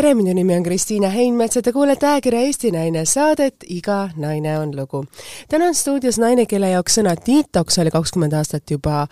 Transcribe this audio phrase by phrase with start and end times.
[0.00, 4.54] tere, minu nimi on Kristiina Heinmets ja te kuulete ajakirja Eesti Naine saadet Iga naine
[4.58, 5.04] on lugu.
[5.48, 9.02] täna on stuudios naine, kelle jaoks sõna detox oli kakskümmend aastat juba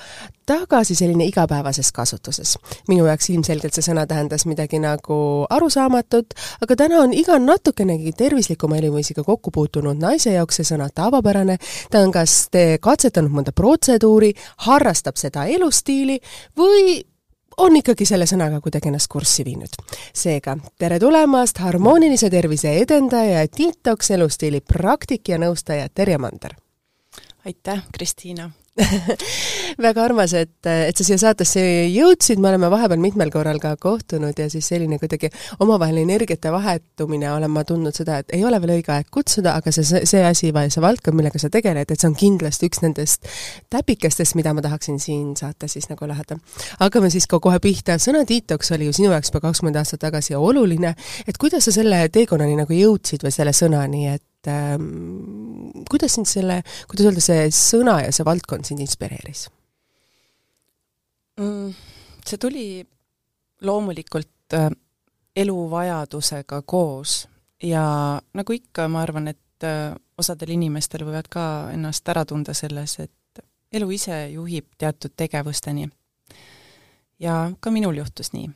[0.48, 2.54] tagasi selline igapäevases kasutuses.
[2.88, 5.18] minu jaoks ilmselgelt see sõna tähendas midagi nagu
[5.50, 11.58] arusaamatut, aga täna on iga natukenegi tervislikuma eluviisiga kokku puutunud naise jaoks see sõna tavapärane,
[11.90, 12.48] ta on kas
[12.80, 14.32] katsetanud mõnda protseduuri,
[14.64, 16.20] harrastab seda elustiili
[16.56, 17.02] või
[17.58, 19.74] on ikkagi selle sõnaga kuidagi ennast kurssi viinud.
[20.14, 26.54] seega tere tulemast, harmoonilise tervise edendaja ja detox elustiili praktik ja nõustaja Terje Mander!
[27.44, 28.50] aitäh, Kristiina!
[29.86, 34.38] väga armas, et, et sa siia saatesse jõudsid, me oleme vahepeal mitmel korral ka kohtunud
[34.38, 38.76] ja siis selline kuidagi omavaheline energiate vahetumine olen ma tundnud seda, et ei ole veel
[38.78, 42.10] õige aeg kutsuda, aga see, see asi või see valdkond, millega sa tegeled, et see
[42.10, 43.28] on kindlasti üks nendest
[43.72, 46.38] täpikestest, mida ma tahaksin siin saates siis nagu lahata.
[46.78, 50.38] hakkame siis ka kohe pihta, sõna detox oli ju sinu jaoks juba kakskümmend aastat tagasi
[50.38, 50.94] oluline,
[51.26, 56.28] et kuidas sa selle teekonnani nagu jõudsid või selle sõnani, et et ähm, kuidas sind
[56.28, 59.46] selle, kuidas öelda, see sõna ja see valdkond sind inspireeris
[61.40, 61.72] mm,?
[62.26, 62.66] see tuli
[63.64, 64.70] loomulikult äh,
[65.36, 67.26] eluvajadusega koos
[67.62, 67.84] ja
[68.34, 73.42] nagu ikka, ma arvan, et äh, osadel inimestel võivad ka ennast ära tunda selles, et
[73.72, 75.88] elu ise juhib teatud tegevusteni.
[77.18, 78.48] ja ka minul juhtus nii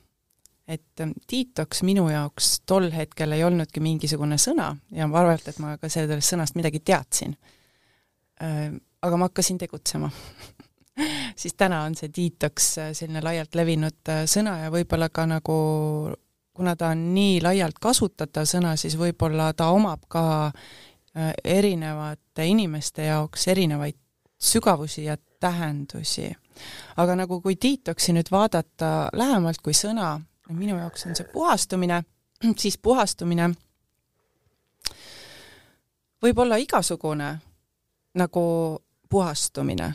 [0.69, 5.59] et ähm, detox minu jaoks tol hetkel ei olnudki mingisugune sõna ja ma arvan, et
[5.63, 7.37] ma ka sellest sõnast midagi teadsin.
[8.43, 10.11] Ähm, aga ma hakkasin tegutsema
[11.37, 15.57] siis täna on see detox äh, selline laialt levinud äh, sõna ja võib-olla ka nagu
[16.53, 23.09] kuna ta on nii laialt kasutatav sõna, siis võib-olla ta omab ka äh, erinevate inimeste
[23.09, 23.99] jaoks erinevaid
[24.43, 26.33] sügavusi ja tähendusi.
[26.97, 32.03] aga nagu kui detoxi nüüd vaadata lähemalt kui sõna, minu jaoks on see puhastumine,
[32.63, 33.51] siis puhastumine
[36.23, 37.35] võib olla igasugune
[38.15, 38.45] nagu
[39.09, 39.93] puhastumine.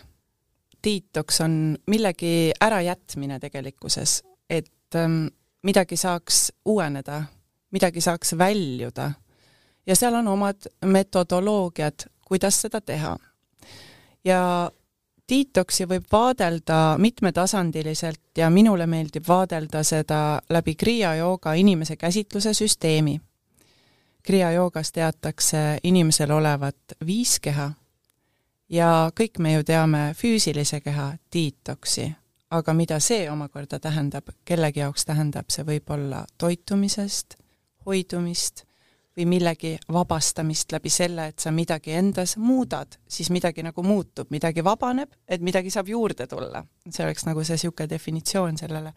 [0.84, 5.26] Detox on millegi ärajätmine tegelikkuses, et ähm,
[5.64, 7.24] midagi saaks uueneda,
[7.72, 9.12] midagi saaks väljuda
[9.88, 13.18] ja seal on omad metodoloogiad, kuidas seda teha.
[14.26, 14.72] ja
[15.32, 23.20] detoksi võib vaadelda mitmetasandiliselt ja minule meeldib vaadelda seda läbi Kriia jooga inimese käsitluse süsteemi.
[24.24, 27.72] Kriia joogas teatakse inimesel olevat viis keha
[28.70, 32.12] ja kõik me ju teame füüsilise keha detoksi,
[32.52, 37.38] aga mida see omakorda tähendab, kellegi jaoks tähendab see võib-olla toitumisest,
[37.86, 38.67] hoidumist
[39.18, 44.64] või millegi vabastamist läbi selle, et sa midagi endas muudad, siis midagi nagu muutub, midagi
[44.64, 46.64] vabaneb, et midagi saab juurde tulla.
[46.90, 48.94] see oleks nagu see niisugune definitsioon sellele.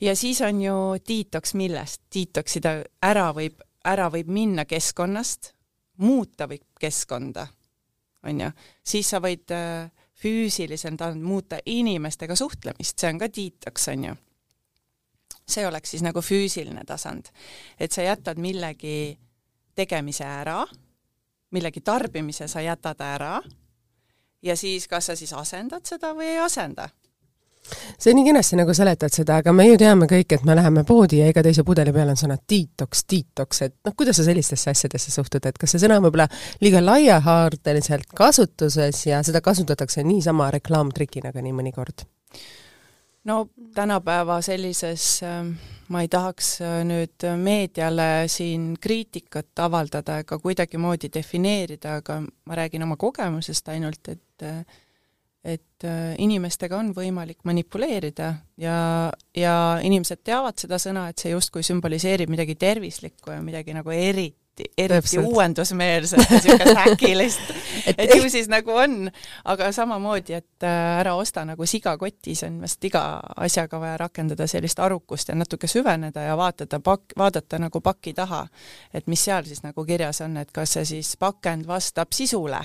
[0.00, 0.76] ja siis on ju
[1.08, 2.02] detox millest?
[2.14, 5.52] Detoxida ära võib, ära võib minna keskkonnast,
[5.98, 7.46] muuta võib keskkonda,
[8.24, 8.50] on ju,
[8.84, 14.16] siis sa võid äh, füüsiliselt muuta inimestega suhtlemist, see on ka detox, on ju
[15.52, 17.28] see oleks siis nagu füüsiline tasand.
[17.78, 19.18] et sa jätad millegi
[19.74, 20.64] tegemise ära,
[21.50, 23.40] millegi tarbimise sa jätad ära
[24.42, 26.88] ja siis kas sa siis asendad seda või ei asenda
[28.06, 31.20] on nii kenasti nagu seletad seda, aga me ju teame kõik, et me läheme poodi
[31.20, 35.14] ja iga teise pudeli peal on sõna detox, detox, et noh, kuidas sa sellistesse asjadesse
[35.14, 36.26] suhtud, et kas see sõna on võib-olla
[36.64, 42.06] liiga laiahaardeliselt kasutuses ja seda kasutatakse niisama reklaamtrikina ka nii mõnikord?
[43.24, 45.54] No tänapäeva sellises ähm,
[45.88, 52.86] ma ei tahaks äh, nüüd meediale siin kriitikat avaldada ega kuidagimoodi defineerida, aga ma räägin
[52.86, 54.64] oma kogemusest ainult, et äh,
[55.44, 58.28] et äh, inimestega on võimalik manipuleerida
[58.62, 58.76] ja,
[59.34, 64.41] ja inimesed teavad seda sõna, et see justkui sümboliseerib midagi tervislikku ja midagi nagu eriti
[64.58, 67.40] eriti, eriti uuendusmeelset ja niisugust häkilist
[67.86, 69.10] et, et ju siis nagu on,
[69.44, 74.46] aga samamoodi, et äh, ära osta nagu siga kotis, on vast iga asjaga vaja rakendada
[74.46, 78.46] sellist arukust ja natuke süveneda ja vaatada pakk, vaadata nagu paki taha,
[78.94, 82.60] et mis seal siis nagu kirjas on, et kas see siis pakend vastab sisule.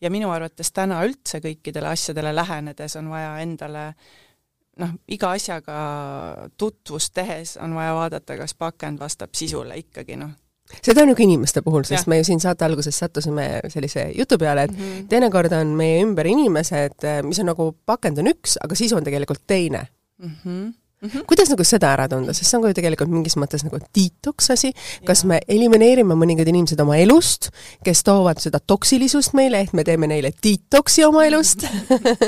[0.00, 3.94] ja minu arvates täna üldse kõikidele asjadele lähenedes on vaja endale
[4.80, 5.80] noh, iga asjaga
[6.56, 10.30] tutvust tehes on vaja vaadata, kas pakend vastab sisule ikkagi noh,
[10.82, 12.10] seda on ju ka inimeste puhul, sest ja.
[12.10, 15.08] me ju siin saate alguses sattusime sellise jutu peale, et mm -hmm.
[15.08, 19.42] teinekord on meie ümber inimesed, mis on nagu, pakend on üks, aga sisu on tegelikult
[19.46, 19.86] teine
[20.18, 20.36] mm.
[20.44, 20.70] -hmm
[21.02, 21.24] Mm -hmm.
[21.26, 24.50] kuidas nagu seda ära tunda, sest see on ka ju tegelikult mingis mõttes nagu detox
[24.52, 24.68] asi,
[25.08, 27.48] kas me elimineerime mõningad inimesed oma elust,
[27.84, 31.64] kes toovad seda toksilisust meile, ehk me teeme neile detox'i oma elust?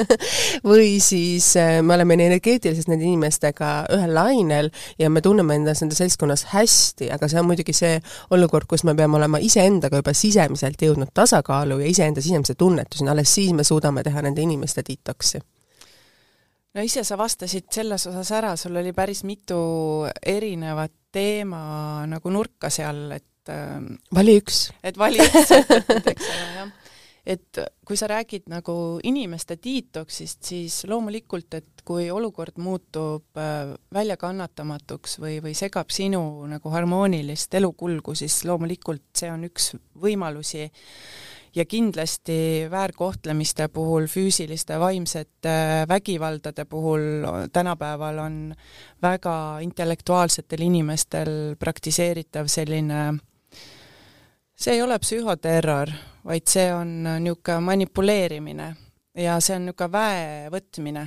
[0.73, 5.95] Või siis äh, me oleme energeetiliselt nende inimestega ühel lainel ja me tunneme endas nende
[5.95, 10.81] seltskonnas hästi, aga see on muidugi see olukord, kus me peame olema iseendaga juba sisemiselt
[10.81, 15.45] jõudnud tasakaalu ja iseenda sisemise tunnetuseni, alles siis me suudame teha nende inimeste detox'i
[16.75, 19.59] no ise sa vastasid selles osas ära, sul oli päris mitu
[20.23, 24.71] erinevat teema nagu nurka seal, et ähm, vali üks.
[24.85, 26.71] et vali üks eks ole, jah.
[27.35, 28.75] et kui sa räägid nagu
[29.05, 36.73] inimeste detox'ist, siis loomulikult, et kui olukord muutub äh, väljakannatamatuks või, või segab sinu nagu
[36.73, 40.71] harmoonilist elukulgu, siis loomulikult see on üks võimalusi
[41.55, 47.01] ja kindlasti väärkohtlemiste puhul, füüsiliste, vaimsete vägivaldade puhul
[47.53, 48.55] tänapäeval on
[49.03, 53.19] väga intellektuaalsetel inimestel praktiseeritav selline
[54.57, 55.91] see ei ole psühhoterror,
[56.25, 58.77] vaid see on niisugune manipuleerimine
[59.19, 61.07] ja see on niisugune väe võtmine.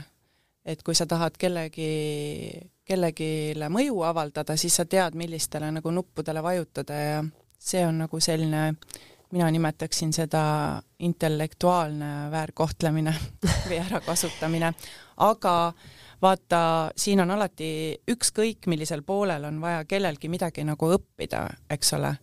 [0.66, 6.94] et kui sa tahad kellegi, kellegile mõju avaldada, siis sa tead, millistele nagu nuppudele vajutada
[6.94, 7.20] ja
[7.60, 13.16] see on nagu selline äh, mina nimetaksin seda intellektuaalne väärkohtlemine
[13.70, 14.74] või ärakasutamine,
[15.18, 15.74] aga
[16.22, 17.70] vaata, siin on alati
[18.12, 22.16] ükskõik millisel poolel on vaja kellelgi midagi nagu õppida, eks ole,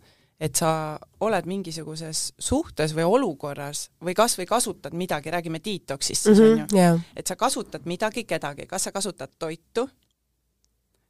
[0.42, 6.38] et sa oled mingisuguses suhtes või olukorras või kas või kasutad midagi, räägime detox'ist siis
[6.38, 6.78] mm -hmm, on ju.
[6.78, 9.88] yeah., et sa kasutad midagi, kedagi, kas sa kasutad toitu,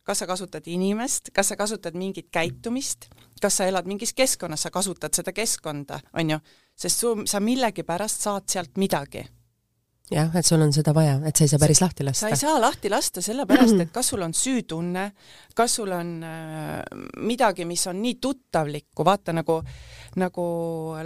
[0.02, 3.10] kas sa kasutad inimest, kas sa kasutad mingit käitumist,
[3.42, 6.40] kas sa elad mingis keskkonnas, sa kasutad seda keskkonda, on ju,
[6.76, 9.24] sest su, sa millegipärast saad sealt midagi
[10.14, 12.26] jah, et sul on seda vaja, et sa ei saa päris lahti lasta.
[12.26, 15.04] sa ei saa lahti lasta sellepärast, et kas sul on süütunne,
[15.54, 16.82] kas sul on äh,
[17.22, 19.58] midagi, mis on nii tuttavlikku, vaata nagu,
[20.20, 20.46] nagu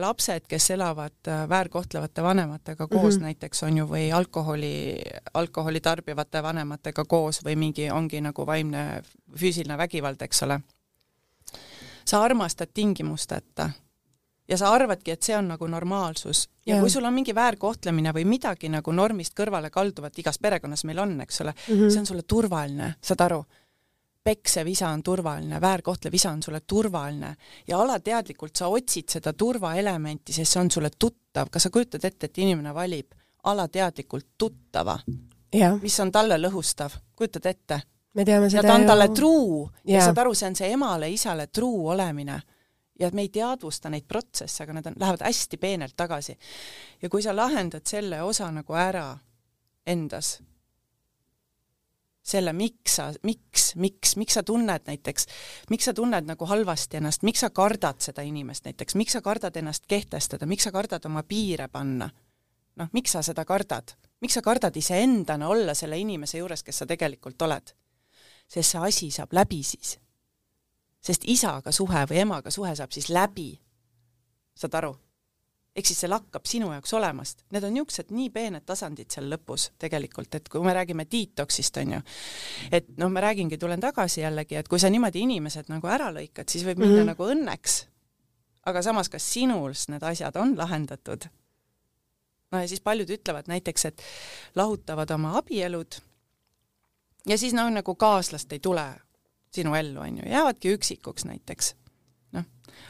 [0.03, 3.23] lapsed, kes elavad äh, väärkohtlevate vanematega koos mm -hmm.
[3.23, 5.03] näiteks on ju, või alkoholi,
[5.35, 9.03] alkoholi tarbivate vanematega koos või mingi, ongi nagu vaimne
[9.39, 10.61] füüsiline vägivald, eks ole.
[12.05, 13.71] sa armastad tingimusteta
[14.49, 16.49] ja sa arvadki, et see on nagu normaalsus.
[16.67, 16.81] ja yeah.
[16.81, 21.21] kui sul on mingi väärkohtlemine või midagi nagu normist kõrvale kalduvat, igas perekonnas meil on,
[21.21, 21.91] eks ole mm, -hmm.
[21.91, 23.45] see on sulle turvaline, saad aru?
[24.27, 27.37] peksev isa on turvaline, väärkohtlev isa on sulle turvaline
[27.69, 31.49] ja alateadlikult sa otsid seda turvaelementi, sest see on sulle tuttav.
[31.51, 33.07] kas sa kujutad ette, et inimene valib
[33.45, 34.99] alateadlikult tuttava
[35.83, 37.81] mis on talle lõhustav, kujutad ette?
[38.15, 39.99] me teame seda ja ta on talle truu yeah.
[39.99, 42.41] ja saad aru, see on see emale-isale truu olemine
[42.99, 46.39] ja me ei teadvusta neid protsesse, aga nad on, lähevad hästi peenelt tagasi.
[47.03, 49.19] ja kui sa lahendad selle osa nagu ära
[49.87, 50.39] endas,
[52.27, 55.27] selle, miks sa, miks, miks, miks sa tunned näiteks,
[55.71, 59.57] miks sa tunned nagu halvasti ennast, miks sa kardad seda inimest näiteks, miks sa kardad
[59.57, 62.11] ennast kehtestada, miks sa kardad oma piire panna?
[62.77, 63.95] noh, miks sa seda kardad?
[64.21, 67.77] miks sa kardad iseendana olla selle inimese juures, kes sa tegelikult oled?
[68.49, 69.97] sest see asi saab läbi siis
[71.07, 73.55] sest isaga suhe või emaga suhe saab siis läbi.
[74.57, 74.97] saad aru?
[75.77, 77.43] ehk siis see lakkab sinu jaoks olemast.
[77.53, 81.93] Need on niisugused nii peened tasandid seal lõpus tegelikult, et kui me räägime detox'ist, on
[81.99, 82.01] ju,
[82.73, 86.49] et noh, ma räägingi, tulen tagasi jällegi, et kui sa niimoodi inimesed nagu ära lõikad,
[86.49, 87.13] siis võib minna mm -hmm.
[87.13, 87.77] nagu õnneks.
[88.67, 91.29] aga samas, kas sinus need asjad on lahendatud?
[92.53, 94.03] no ja siis paljud ütlevad näiteks, et
[94.55, 96.01] lahutavad oma abielud
[97.27, 98.95] ja siis noh, nagu kaaslast ei tule
[99.57, 101.75] sinu ellu, on ju, jäävadki üksikuks näiteks.
[102.37, 102.45] noh,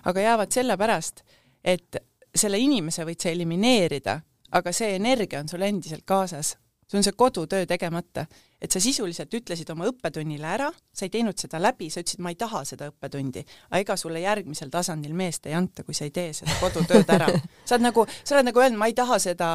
[0.04, 1.22] aga jäävad sellepärast,
[1.64, 2.02] et
[2.36, 4.20] selle inimese võid sa elimineerida,
[4.52, 6.56] aga see energia on sul endiselt kaasas.
[6.86, 8.26] sul on see kodutöö tegemata
[8.62, 12.32] et sa sisuliselt ütlesid oma õppetunnile ära, sa ei teinud seda läbi, sa ütlesid, ma
[12.32, 16.12] ei taha seda õppetundi, aga ega sulle järgmisel tasandil meest ei anta, kui sa ei
[16.14, 17.28] tee seda kodutööd ära.
[17.68, 19.52] sa oled nagu, sa oled nagu öelnud, ma ei taha seda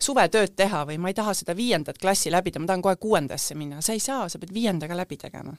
[0.00, 3.82] suvetööd teha või ma ei taha seda viiendat klassi läbida, ma tahan kohe kuuendasse minna,
[3.84, 5.52] sa ei saa, sa pead viiendaga läbi tegema.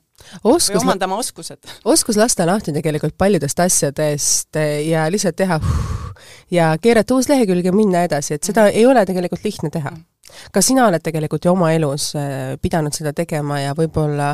[0.43, 1.69] oskus või omandama oskused.
[1.85, 5.61] oskus lasta lahti tegelikult paljudest asjadest ja lihtsalt teha
[6.57, 8.81] ja keerata uus lehekülg ja minna edasi, et seda -hmm.
[8.81, 9.89] ei ole tegelikult lihtne teha.
[9.93, 10.07] -hmm
[10.53, 14.33] ka sina oled tegelikult ju oma elus äh, pidanud seda tegema ja võib-olla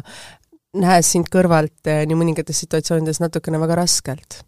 [0.76, 4.44] nähes sind kõrvalt äh, nii mõningates situatsioonides natukene väga raskelt.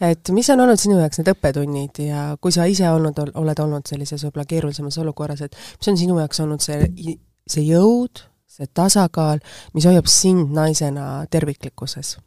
[0.00, 3.86] et mis on olnud sinu jaoks need õppetunnid ja kui sa ise olnud, oled olnud
[3.86, 6.90] sellises võib-olla keerulisemas olukorras, et mis on sinu jaoks olnud see,
[7.46, 9.40] see jõud, see tasakaal,
[9.74, 12.18] mis hoiab sind naisena terviklikkuses?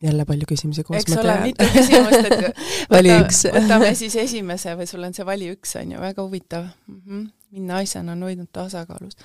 [0.00, 1.02] jälle palju küsimusi koos.
[1.02, 2.62] eks ole, mitu küsimust, et
[2.94, 6.24] vali võta, üks võtame siis esimese või sul on see vali üks, on ju, väga
[6.24, 7.02] huvitav mm.
[7.04, 7.28] -hmm.
[7.50, 9.16] Mind naisena on hoidnud tasakaalus.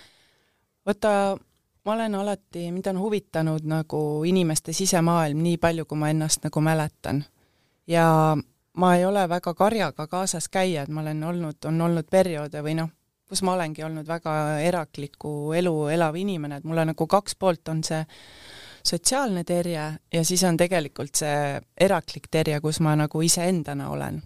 [0.85, 1.37] vaata,
[1.85, 6.61] ma olen alati, mind on huvitanud nagu inimeste sisemaailm nii palju, kui ma ennast nagu
[6.61, 7.23] mäletan.
[7.87, 8.37] ja
[8.77, 12.75] ma ei ole väga karjaga kaasas käija, et ma olen olnud, on olnud perioode või
[12.75, 12.89] noh,
[13.29, 17.83] kus ma olengi olnud väga eraklikku elu elav inimene, et mulle nagu kaks poolt on
[17.83, 18.03] see
[18.85, 24.21] sotsiaalne terje ja siis on tegelikult see eraklik terje, kus ma nagu iseendana olen.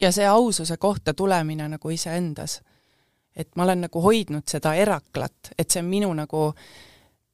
[0.00, 2.60] Ja see aususe kohta tulemine nagu iseendas.
[3.36, 6.52] et ma olen nagu hoidnud seda eraklat, et see on minu nagu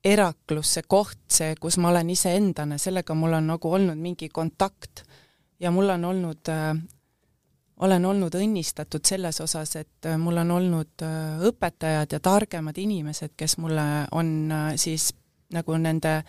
[0.04, 5.04] eraklus, see koht, see, kus ma olen iseendana, sellega mul on nagu olnud mingi kontakt
[5.60, 6.74] ja mul on olnud äh,
[7.80, 13.34] olen olnud õnnistatud selles osas, et äh, mul on olnud äh, õpetajad ja targemad inimesed,
[13.36, 15.10] kes mulle on äh, siis
[15.54, 16.20] nagu nende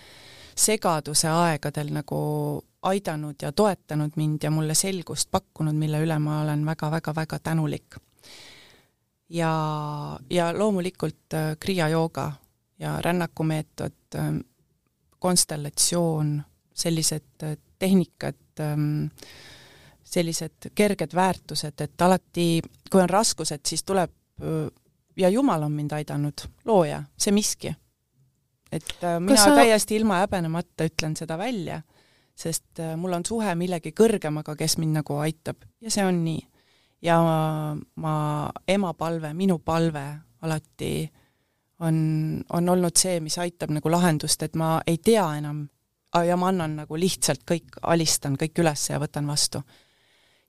[0.56, 2.20] segaduse aegadel nagu
[2.86, 7.96] aidanud ja toetanud mind ja mulle selgust pakkunud, mille üle ma olen väga-väga-väga tänulik.
[9.30, 12.32] ja, ja loomulikult äh, kriia jooga
[12.80, 14.34] ja rännakumeetod äh,,
[15.20, 19.08] konstellatsioon, sellised äh, tehnikad ähm,,
[20.04, 22.62] sellised kerged väärtused, et alati,
[22.92, 24.12] kui on raskused, siis tuleb
[25.18, 27.72] ja Jumal on mind aidanud, looja, see miski
[28.72, 29.56] et mina sa...
[29.56, 31.82] täiesti ilma häbenemata ütlen seda välja,
[32.36, 36.42] sest äh, mul on suhe millegi kõrgemaga, kes mind nagu aitab ja see on nii.
[37.02, 38.16] ja ma, ma,
[38.68, 40.06] ema palve, minu palve
[40.42, 41.12] alati
[41.80, 41.96] on,
[42.54, 45.66] on olnud see, mis aitab nagu lahendust, et ma ei tea enam
[46.26, 49.62] ja ma annan nagu lihtsalt kõik, alistan kõik üles ja võtan vastu.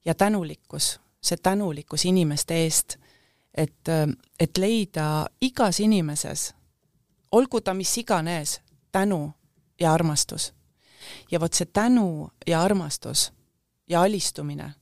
[0.05, 2.99] ja tänulikkus, see tänulikkus inimeste eest,
[3.55, 3.88] et,
[4.40, 6.52] et leida igas inimeses
[7.33, 8.61] olgu ta mis iganes,
[8.93, 9.33] tänu
[9.81, 10.52] ja armastus.
[11.31, 13.33] Ja vot see tänu ja armastus
[13.89, 14.75] ja alistumine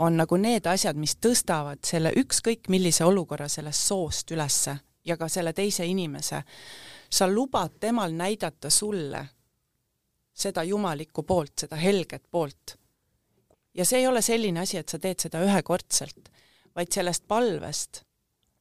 [0.00, 5.28] on nagu need asjad, mis tõstavad selle ükskõik millise olukorra sellest soost ülesse ja ka
[5.28, 6.42] selle teise inimese.
[7.10, 9.26] sa lubad temal näidata sulle
[10.32, 12.76] seda jumalikku poolt, seda helget poolt.
[13.74, 16.30] ja see ei ole selline asi, et sa teed seda ühekordselt,
[16.74, 18.02] vaid sellest palvest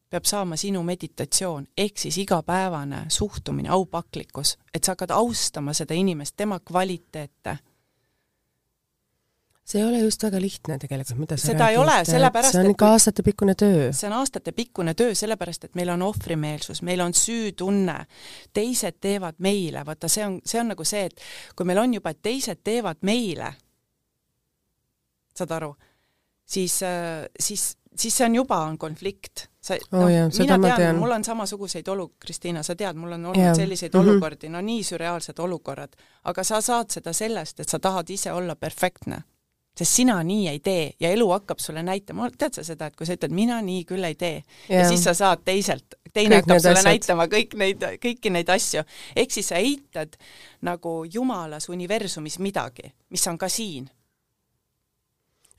[0.09, 6.37] peab saama sinu meditatsioon, ehk siis igapäevane suhtumine, aupaklikkus, et sa hakkad austama seda inimest,
[6.37, 7.57] tema kvaliteete.
[9.69, 12.61] see ei ole just väga lihtne tegelikult, mida sa seda räägid, ei ole, sellepärast see
[12.63, 13.91] on ikka aastatepikkune töö.
[13.93, 17.99] see on aastatepikkune töö, sellepärast et meil on ohvrimeelsus, meil on süütunne,
[18.53, 21.21] teised teevad meile, vaata see on, see on nagu see, et
[21.55, 23.53] kui meil on juba, et teised teevad meile,
[25.37, 25.75] saad aru,
[26.49, 29.47] siis, äh, siis siis see on juba, on konflikt.
[29.61, 33.17] sa oh, no, jah, mina tean, tean., mul on samasuguseid olu-, Kristiina, sa tead, mul
[33.17, 33.55] on olnud yeah.
[33.55, 34.09] selliseid mm -hmm.
[34.09, 38.55] olukordi, no nii sürreaalsed olukorrad, aga sa saad seda sellest, et sa tahad ise olla
[38.55, 39.21] perfektne.
[39.79, 43.05] sest sina nii ei tee ja elu hakkab sulle näitama, tead sa seda, et kui
[43.07, 44.81] sa ütled, mina nii küll ei tee yeah.
[44.83, 46.91] ja siis sa saad teiselt, teine kõik hakkab sulle asjad.
[46.91, 48.83] näitama kõik neid, kõiki neid asju.
[49.15, 50.17] ehk siis sa eitad
[50.61, 53.89] nagu jumalas universumis midagi, mis on ka siin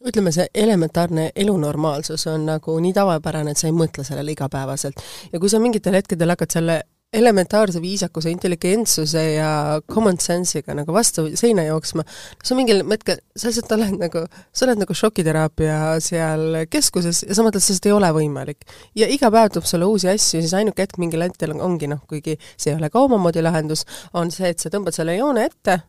[0.08, 5.02] ütleme, see elementaarne elunormaalsus on nagu nii tavapärane, et sa ei mõtle sellele igapäevaselt.
[5.32, 6.80] ja kui sa mingitel hetkedel hakkad selle
[7.12, 12.04] elementaarse viisakuse, intelligentsuse ja common sense'iga nagu vastu seina jooksma,
[12.44, 14.22] sa mingil hetkel, sa lihtsalt oled nagu,
[14.54, 18.62] sa oled nagu šokiteraapia seal keskuses ja sa mõtled, see ei ole võimalik.
[18.94, 22.04] ja iga päev tuleb sulle uusi asju ja siis ainuke hetk mingil hetkel ongi noh,
[22.06, 25.80] kuigi see ei ole ka omamoodi lahendus, on see, et sa tõmbad selle joone ette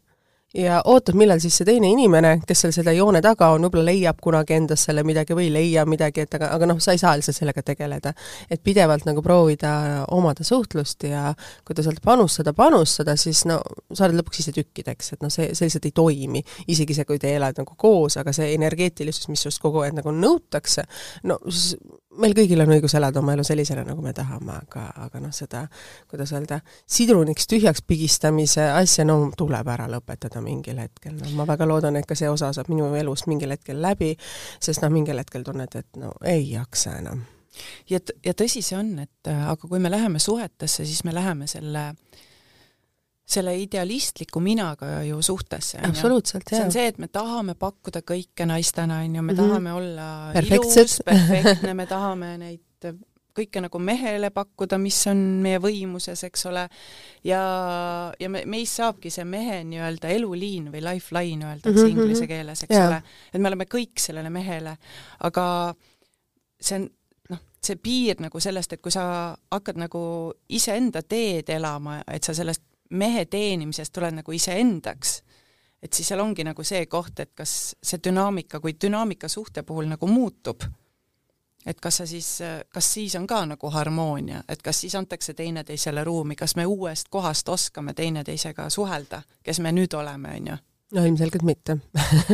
[0.54, 4.20] ja ootad, millal siis see teine inimene, kes seal selle joone taga on, võib-olla leiab
[4.24, 7.14] kunagi endas selle midagi või ei leia midagi, et aga, aga noh, sa ei saa
[7.20, 8.14] lihtsalt sellega tegeleda.
[8.50, 11.34] et pidevalt nagu proovida omada suhtlust ja
[11.66, 13.62] kui ta sealt panustada, panustada, siis no
[13.94, 16.44] sa oled lõpuks ise tükkideks, et noh, see, see lihtsalt ei toimi.
[16.68, 20.12] isegi see, kui te elad nagu koos, aga see energeetilisus, mis just kogu aeg nagu
[20.12, 20.84] nõutakse,
[21.24, 21.78] no siis
[22.20, 25.64] meil kõigil on õigus elada oma elu sellisena, nagu me tahame, aga, aga noh, seda,
[26.12, 31.68] kuidas öelda, sidruniks tühjaks pigistamise asja, no tuleb ära lõpetada mingil hetkel, no ma väga
[31.70, 34.14] loodan, et ka see osa saab minu elust mingil hetkel läbi,
[34.60, 37.24] sest noh, mingil hetkel tunned, et no ei jaksa enam.
[37.90, 41.48] ja, ja tõsi see on, et äh, aga kui me läheme suhetesse, siis me läheme
[41.52, 42.28] selle äh,
[43.32, 45.80] selle idealistliku minaga ju suhtesse.
[45.88, 46.58] absoluutselt, jah.
[46.58, 49.48] see on see, et me tahame pakkuda kõike naistena, on ju, me mm -hmm.
[49.48, 50.10] tahame olla
[50.42, 52.62] ilus, perfektne, me tahame neid
[53.38, 56.66] kõike nagu mehele pakkuda, mis on meie võimuses, eks ole,
[57.28, 57.42] ja,
[58.20, 62.02] ja me, meist saabki see mehe nii-öelda eluliin või lifeline öeldakse mm -hmm.
[62.02, 62.88] inglise keeles, eks yeah.
[62.88, 63.02] ole,
[63.34, 64.76] et me oleme kõik sellele mehele,
[65.20, 65.46] aga
[66.60, 66.90] see on
[67.30, 72.34] noh, see piir nagu sellest, et kui sa hakkad nagu iseenda teed elama, et sa
[72.34, 75.22] sellest mehe teenimisest tuled nagu iseendaks,
[75.82, 79.90] et siis seal ongi nagu see koht, et kas see dünaamika, kui dünaamika suhte puhul
[79.90, 80.64] nagu muutub,
[81.66, 82.40] et kas sa siis,
[82.74, 87.10] kas siis on ka nagu harmoonia, et kas siis antakse teineteisele ruumi, kas me uuest
[87.10, 90.58] kohast oskame teineteisega suhelda, kes me nüüd oleme, on ju
[90.96, 91.78] no ilmselgelt mitte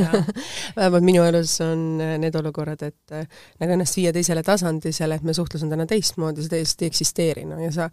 [0.77, 3.15] vähemalt minu elus on äh, need olukorrad, et
[3.61, 7.45] nagu ennast viia teisele tasandisele, et me suhtlus on täna teistmoodi, see täiesti ei eksisteeri,
[7.49, 7.89] no ja sa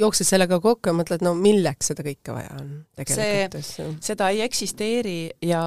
[0.00, 3.58] jooksed sellega kokku ja mõtled, no milleks seda kõike vaja on tegelikult.
[3.60, 5.64] see, seda ei eksisteeri ja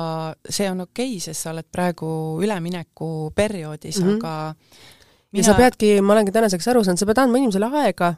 [0.49, 2.09] see on okei okay,, sest sa oled praegu
[2.43, 4.21] üleminekuperioodis mm, -hmm.
[4.21, 4.55] aga
[5.31, 5.41] mina...
[5.41, 8.15] ja sa peadki, ma olen ka tänaseks aru saanud, sa pead andma inimesele aega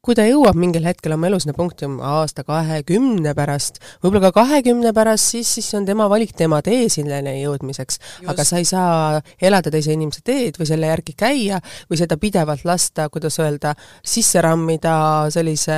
[0.00, 4.94] kui ta jõuab mingil hetkel oma elus sinna punkti aasta kahekümne pärast, võib-olla ka kahekümne
[4.96, 8.00] pärast, siis, siis on tema valik, tema tee selleni jõudmiseks.
[8.32, 12.64] aga sa ei saa elada teise inimese teed või selle järgi käia või seda pidevalt
[12.64, 14.94] lasta, kuidas öelda, sisse rammida
[15.30, 15.76] sellise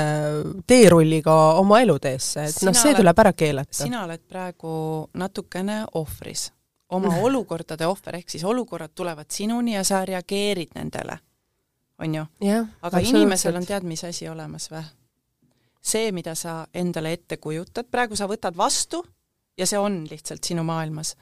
[0.67, 3.83] teerulliga oma eluteesse, et noh, see oled, tuleb ära keelata.
[3.83, 4.77] sina oled praegu
[5.19, 6.47] natukene ohvris,
[6.95, 11.19] oma olukordade ohver, ehk siis olukorrad tulevad sinuni ja sa reageerid nendele
[12.03, 12.27] on ju.
[12.83, 14.83] aga inimesel on tead, mis asi olemas või?
[15.83, 19.03] see, mida sa endale ette kujutad, praegu sa võtad vastu
[19.59, 21.17] ja see on lihtsalt sinu maailmas.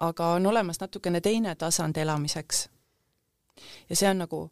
[0.00, 2.68] aga on olemas natukene teine tasand elamiseks.
[3.88, 4.50] ja see on nagu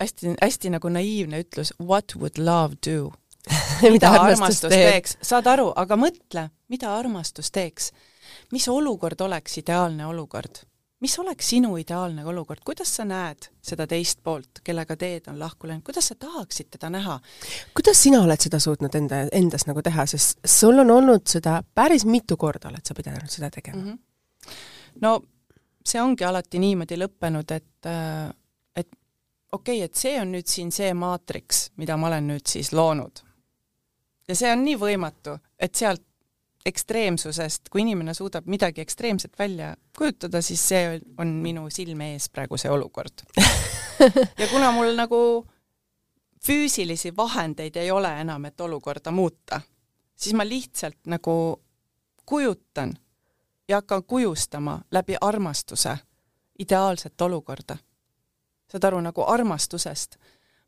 [0.00, 3.12] hästi, hästi nagu naiivne ütlus, what would love do
[3.94, 7.92] mida armastus teeks, saad aru, aga mõtle, mida armastus teeks.
[8.52, 10.64] mis olukord oleks ideaalne olukord?
[11.00, 15.68] Mis oleks sinu ideaalne olukord, kuidas sa näed seda teist poolt, kellega teed on lahku
[15.68, 17.18] läinud, kuidas sa tahaksid teda näha?
[17.74, 22.04] kuidas sina oled seda suutnud enda, endas nagu teha, sest sul on olnud seda päris
[22.04, 23.90] mitu korda oled sa pidanud seda tegema mm?
[23.90, 24.54] -hmm.
[25.00, 25.20] no
[25.84, 27.90] see ongi alati niimoodi lõppenud, et
[28.76, 28.88] et
[29.52, 33.24] okei okay,, et see on nüüd siin see maatriks, mida ma olen nüüd siis loonud.
[34.28, 36.04] ja see on nii võimatu, et sealt
[36.66, 42.58] ekstreemsusest, kui inimene suudab midagi ekstreemset välja kujutada, siis see on minu silme ees praegu
[42.60, 43.24] see olukord
[44.40, 45.46] ja kuna mul nagu
[46.46, 49.60] füüsilisi vahendeid ei ole enam, et olukorda muuta,
[50.16, 51.62] siis ma lihtsalt nagu
[52.26, 52.94] kujutan
[53.68, 55.98] ja hakkan kujustama läbi armastuse
[56.58, 57.76] ideaalset olukorda.
[58.72, 60.16] saad aru, nagu armastusest.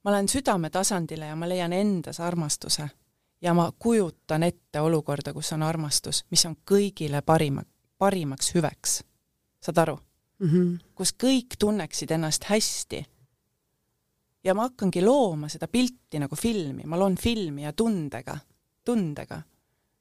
[0.04, 2.88] ma lähen südame tasandile ja ma leian endas armastuse
[3.42, 7.62] ja ma kujutan ette olukorda, kus on armastus, mis on kõigile parima,
[7.98, 9.02] parimaks hüveks.
[9.62, 9.98] saad aru
[10.38, 10.48] mm?
[10.48, 10.78] -hmm.
[10.94, 13.04] kus kõik tunneksid ennast hästi.
[14.44, 18.38] ja ma hakkangi looma seda pilti nagu filmi, ma loon filmi ja tundega,
[18.84, 19.42] tundega.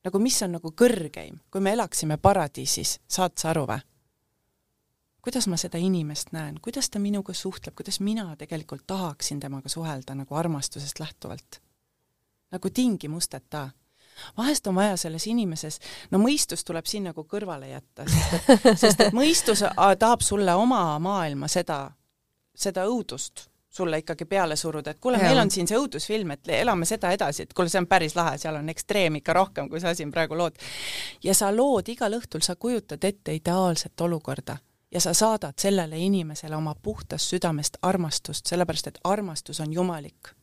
[0.03, 3.79] nagu mis on nagu kõrgeim, kui me elaksime paradiisis, saad sa aru või?
[5.21, 10.15] kuidas ma seda inimest näen, kuidas ta minuga suhtleb, kuidas mina tegelikult tahaksin temaga suhelda
[10.15, 11.61] nagu armastusest lähtuvalt
[12.51, 13.69] nagu tingimusteta.
[14.37, 15.79] Vahest on vaja selles inimeses,
[16.11, 19.63] no mõistus tuleb siin nagu kõrvale jätta, sest et, sest et mõistus
[19.99, 21.87] tahab sulle oma maailma seda,
[22.53, 26.85] seda õudust sulle ikkagi peale suruda, et kuule, meil on siin see õudusfilm, et elame
[26.85, 29.93] seda edasi, et kuule, see on päris lahe, seal on ekstreem ikka rohkem, kui sa
[29.95, 30.59] siin praegu lood.
[31.23, 34.57] ja sa lood igal õhtul, sa kujutad ette ideaalset olukorda.
[34.91, 40.35] Ja sa saadad sellele inimesele oma puhtast südamest armastust, sellepärast et armastus on jumalik.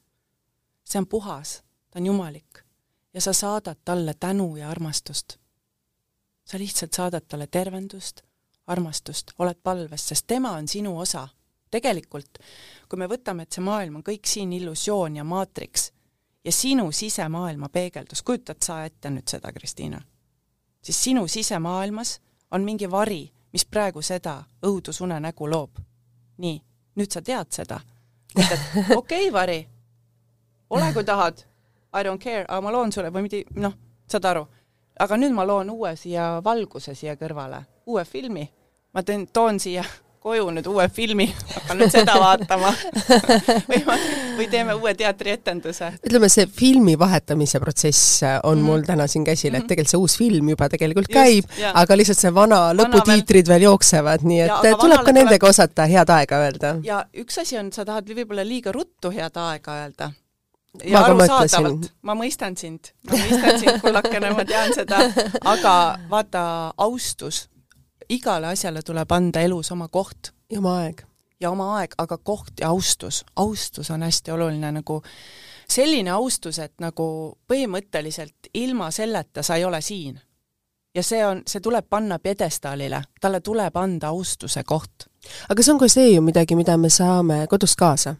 [0.84, 1.62] see on puhas
[1.98, 2.62] on jumalik
[3.14, 5.36] ja sa saadad talle tänu ja armastust.
[6.44, 8.22] sa lihtsalt saadad talle tervendust,
[8.66, 11.28] armastust, oled palves, sest tema on sinu osa.
[11.70, 12.38] tegelikult,
[12.88, 15.92] kui me võtame, et see maailm on kõik siin illusioon ja maatriks
[16.44, 20.00] ja sinu sisemaailma peegeldus, kujutad sa ette nüüd seda, Kristiina?
[20.82, 25.78] siis sinu sisemaailmas on mingi vari, mis praegu seda õudusunenägu loob.
[26.36, 26.62] nii,
[26.94, 27.80] nüüd sa tead seda.
[28.38, 29.68] okei okay,, vari,
[30.70, 31.48] ole kui tahad
[31.94, 33.74] I don't care, aga ma loon sulle või mitte, noh,
[34.10, 34.46] saad aru.
[34.98, 38.48] aga nüüd ma loon uue siia valguse siia kõrvale, uue filmi.
[38.92, 39.84] ma teen, toon siia
[40.28, 42.72] koju nüüd uue filmi, hakkan nüüd seda vaatama
[43.70, 43.80] või
[44.38, 45.92] või teeme uue teatrietenduse.
[46.02, 48.66] ütleme, see filmi vahetamise protsess on mm.
[48.66, 49.70] mul täna siin käsil, et mhm.
[49.70, 54.26] tegelikult see uus film juba tegelikult käib, aga lihtsalt see vana, vana lõputiitrid veel jooksevad,
[54.28, 55.54] nii et ja, tuleb ka nendega tuleb...
[55.54, 56.76] osata head aega öelda.
[56.84, 60.12] ja üks asi on, sa tahad võib-olla liiga ruttu head aega öelda
[60.84, 65.00] ja arusaadavalt, ma mõistan sind, ma mõistan sind, kullakene, ma tean seda,
[65.48, 65.74] aga
[66.10, 66.42] vaata,
[66.84, 67.46] austus,
[68.08, 70.32] igale asjale tuleb anda elus oma koht.
[70.50, 71.02] ja oma aeg.
[71.40, 75.02] ja oma aeg, aga koht ja austus, austus on hästi oluline, nagu
[75.68, 80.20] selline austus, et nagu põhimõtteliselt ilma selleta sa ei ole siin.
[80.94, 85.08] ja see on, see tuleb panna pjedestaalile, talle tuleb anda austuse koht.
[85.48, 88.16] aga see on ka see ju midagi, mida me saame kodust kaasa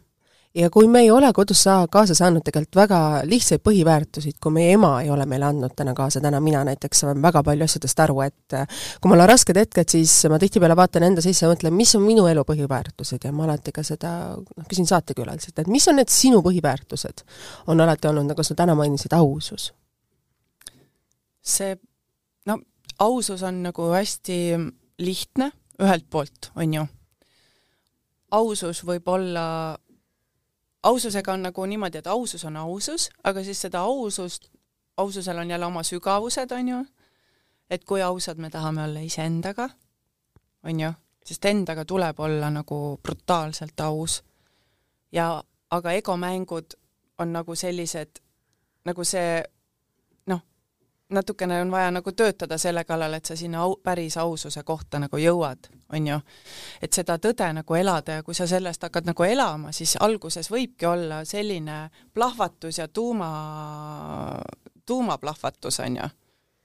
[0.55, 4.73] ja kui me ei ole kodus saa-, kaasa saanud tegelikult väga lihtsaid põhiväärtusid, kui meie
[4.73, 8.21] ema ei ole meile andnud täna kaasa, täna mina näiteks saan väga palju asjadest aru,
[8.25, 11.75] et äh, kui mul on rasked hetked, siis ma tihtipeale vaatan enda sisse ja mõtlen,
[11.77, 15.85] mis on minu elu põhiväärtused ja ma alati ka seda noh, küsin saatekülaliselt, et mis
[15.91, 17.25] on need sinu põhiväärtused.
[17.67, 19.73] on alati olnud, nagu sa täna mainisid, ausus.
[21.41, 21.77] see,
[22.45, 22.59] no
[22.99, 24.39] ausus on nagu hästi
[24.99, 26.87] lihtne ühelt poolt, on ju.
[28.31, 29.77] ausus võib olla
[30.83, 34.49] aususega on nagu niimoodi, et ausus on ausus, aga siis seda ausust,
[34.97, 36.85] aususel on jälle oma sügavused, on ju,
[37.69, 39.69] et kui ausad me tahame olla iseendaga,
[40.63, 40.91] on ju,
[41.25, 44.23] sest endaga tuleb olla nagu brutaalselt aus.
[45.11, 46.73] ja aga egomängud
[47.17, 48.19] on nagu sellised,
[48.85, 49.43] nagu see
[51.09, 55.17] natukene on vaja nagu töötada selle kallal, et sa sinna au, päris aususe kohta nagu
[55.17, 56.19] jõuad, on ju.
[56.81, 60.85] et seda tõde nagu elada ja kui sa sellest hakkad nagu elama, siis alguses võibki
[60.85, 63.29] olla selline plahvatus ja tuuma,
[64.85, 66.09] tuumaplahvatus, on ju,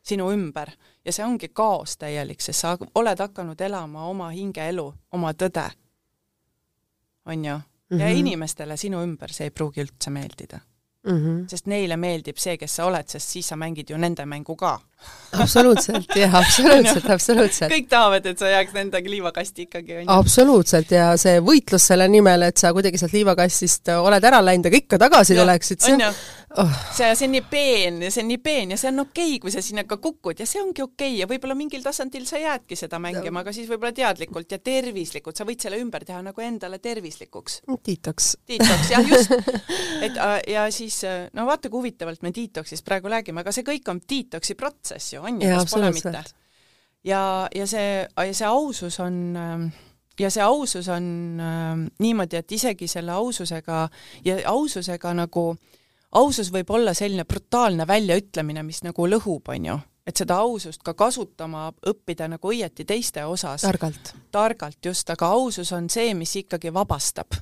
[0.03, 0.71] sinu ümber.
[1.05, 5.71] ja see ongi kaos täielik, sest sa oled hakanud elama oma hingeelu, oma tõde.
[7.27, 7.51] on ju.
[7.51, 8.19] ja mm -hmm.
[8.19, 10.61] inimestele sinu ümber see ei pruugi üldse meeldida
[11.05, 11.19] mm.
[11.19, 11.49] -hmm.
[11.49, 14.81] sest neile meeldib see, kes sa oled, sest siis sa mängid ju nende mängu ka
[15.35, 17.73] absoluutselt, jah, absoluutselt absoluutselt.
[17.73, 20.13] kõik tahavad, et sa jääks nendega liivakasti ikkagi, on ju.
[20.15, 24.81] absoluutselt, ja see võitlus selle nimel, et sa kuidagi sealt liivakastist oled ära läinud, aga
[24.81, 26.07] ikka tagasi tuleksid, see on
[26.57, 26.71] oh.
[26.93, 29.41] see, see on nii peen ja see on nii peen ja see on okei okay,,
[29.43, 31.21] kui sa sinna ka kukud ja see ongi okei okay.
[31.23, 35.47] ja võib-olla mingil tasandil sa jäädki seda mängima, aga siis võib-olla teadlikult ja tervislikult, sa
[35.49, 37.61] võid selle ümber teha nagu endale tervislikuks.
[37.85, 38.35] Detox.
[38.49, 39.35] Detox, jah, just.
[40.05, 40.19] et
[40.51, 41.01] ja siis
[41.35, 45.23] no vaata, kui huvitavalt me detox'ist praegu räägime, aga see kõik on detox'i protsess ju,
[45.23, 46.25] on ju, kas pole mitte?
[47.05, 47.23] ja,
[47.55, 49.19] ja see, see ausus on
[50.21, 51.07] ja see ausus on
[51.41, 53.89] äh, niimoodi, et isegi selle aususega
[54.25, 55.55] ja aususega nagu
[56.15, 60.95] ausus võib olla selline brutaalne väljaütlemine, mis nagu lõhub, on ju, et seda ausust ka
[60.95, 63.65] kasutama õppida nagu õieti teiste osas.
[63.67, 64.15] targalt.
[64.31, 67.41] targalt, just, aga ausus on see, mis ikkagi vabastab.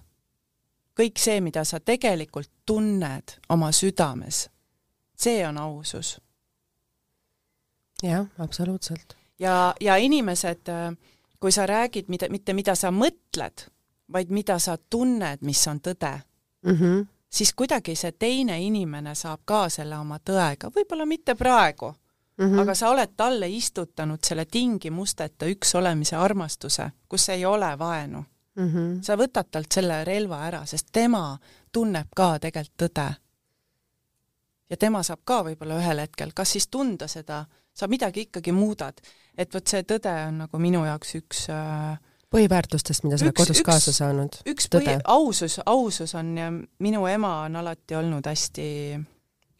[0.98, 4.48] kõik see, mida sa tegelikult tunned oma südames,
[5.16, 6.18] see on ausus.
[8.02, 9.16] Jah, absoluutselt.
[9.38, 10.68] ja, ja inimesed,
[11.40, 13.66] kui sa räägid, mida, mitte mida sa mõtled,
[14.12, 16.20] vaid mida sa tunned, mis on tõde
[16.66, 21.88] mm, -hmm siis kuidagi see teine inimene saab ka selle oma tõega, võib-olla mitte praegu
[21.88, 22.60] mm, -hmm.
[22.60, 28.68] aga sa oled talle istutanud selle tingimusteta üks olemise armastuse, kus ei ole vaenu mm.
[28.68, 29.02] -hmm.
[29.02, 31.38] sa võtad talt selle relva ära, sest tema
[31.72, 33.14] tunneb ka tegelikult tõde.
[34.70, 38.98] ja tema saab ka võib-olla ühel hetkel, kas siis tunda seda, sa midagi ikkagi muudad,
[39.38, 41.96] et vot see tõde on nagu minu jaoks üks äh,
[42.32, 44.38] põhiväärtustest, mida sa oled kodus üks, kaasa saanud?
[44.48, 48.66] üks põhi, ausus, ausus on ja minu ema on alati olnud hästi,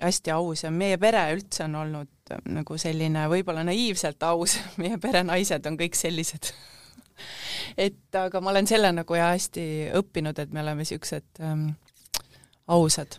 [0.03, 5.01] hästi aus ja meie pere üldse on olnud äh, nagu selline võib-olla naiivselt aus, meie
[5.03, 6.53] pere naised on kõik sellised.
[7.87, 9.65] Et aga ma olen selle nagu ja hästi
[9.97, 11.69] õppinud, et me oleme niisugused ähm,
[12.73, 13.19] ausad,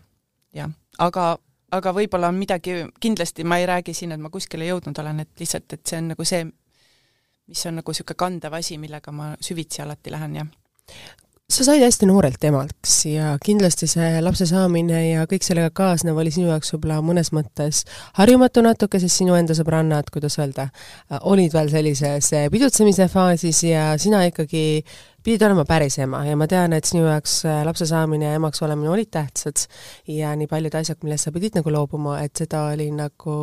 [0.53, 1.37] jah, aga
[1.77, 5.43] aga võib-olla on midagi, kindlasti ma ei räägi siin, et ma kuskile jõudnud olen, et
[5.43, 6.45] lihtsalt, et see on nagu see,
[7.49, 10.49] mis on nagu niisugune kandev asi, millega ma süvitsi alati lähen, jah.
[11.53, 16.31] Sa said hästi noorelt emaks ja kindlasti see lapse saamine ja kõik sellega kaasnev oli
[16.33, 17.83] sinu jaoks võib-olla mõnes mõttes
[18.17, 20.69] harjumatu natuke, sest sinu enda sõbrannad, kuidas öelda,
[21.29, 24.63] olid veel sellises pidutsemise faasis ja sina ikkagi
[25.23, 28.61] pidid olema päris ema ja ma tean, et sinu jaoks äh, lapse saamine ja emaks
[28.65, 29.65] olemine olid tähtsad
[30.11, 33.35] ja nii paljud asjad, millest sa pidid nagu loobuma, et seda oli nagu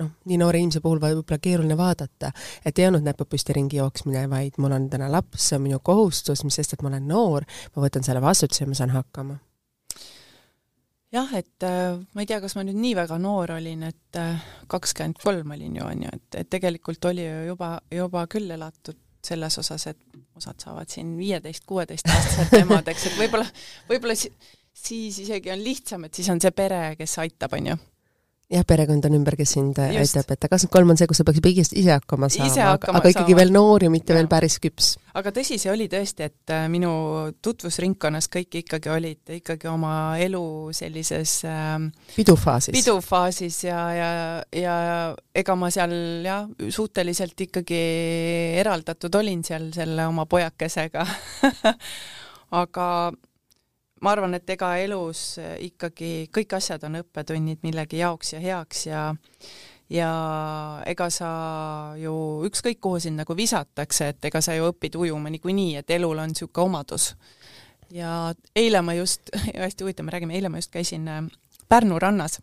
[0.00, 2.32] noh, nii noore inimese puhul võib-olla keeruline vaadata,
[2.64, 5.80] et ei olnud näpud püsti ringi jooksmine, vaid mul on täna laps, see on minu
[5.84, 9.40] kohustus, mis sest, et ma olen noor, ma võtan selle vastutuse ja ma saan hakkama.
[11.14, 14.42] Jah, et äh, ma ei tea, kas ma nüüd nii väga noor olin, et äh,
[14.68, 18.98] kakskümmend kolm olin ju, on ju, et, et tegelikult oli ju juba, juba küll elatud
[19.26, 23.46] selles osas, et osad saavad siin viieteist-kuueteistaastased emadeks, et võib-olla,
[23.90, 27.78] võib-olla siis isegi on lihtsam, et siis on see pere, kes aitab, on ju
[28.52, 31.26] jah, perekond on ümber, kes sind äh, aitab, et kakskümmend kolm on see, kus sa
[31.26, 33.40] peaksid kõigest ise hakkama saama, aga, aga ikkagi saama.
[33.40, 34.20] veel noor ja mitte ja.
[34.20, 34.92] veel päris küps.
[35.18, 36.92] aga tõsi see oli tõesti, et äh, minu
[37.42, 40.44] tutvusringkonnas kõik ikkagi olid ikkagi oma elu
[40.78, 41.74] sellises äh,
[42.14, 44.10] pidufaasis, pidufaasis ja, ja,
[44.54, 44.76] ja
[45.34, 47.82] ega ma seal jah, suhteliselt ikkagi
[48.62, 51.06] eraldatud olin seal selle oma pojakesega
[52.62, 52.86] aga
[54.02, 59.06] ma arvan, et ega elus ikkagi kõik asjad on õppetunnid millegi jaoks ja heaks ja
[59.90, 60.10] ja
[60.86, 61.30] ega sa
[62.00, 62.12] ju
[62.48, 66.32] ükskõik kuhu sind nagu visatakse, et ega sa ju õpid ujuma niikuinii, et elul on
[66.32, 67.14] niisugune omadus.
[67.90, 69.30] ja eile ma just,
[69.64, 71.22] hästi huvitav, me räägime, eile ma just käisin äh,
[71.68, 72.40] Pärnu rannas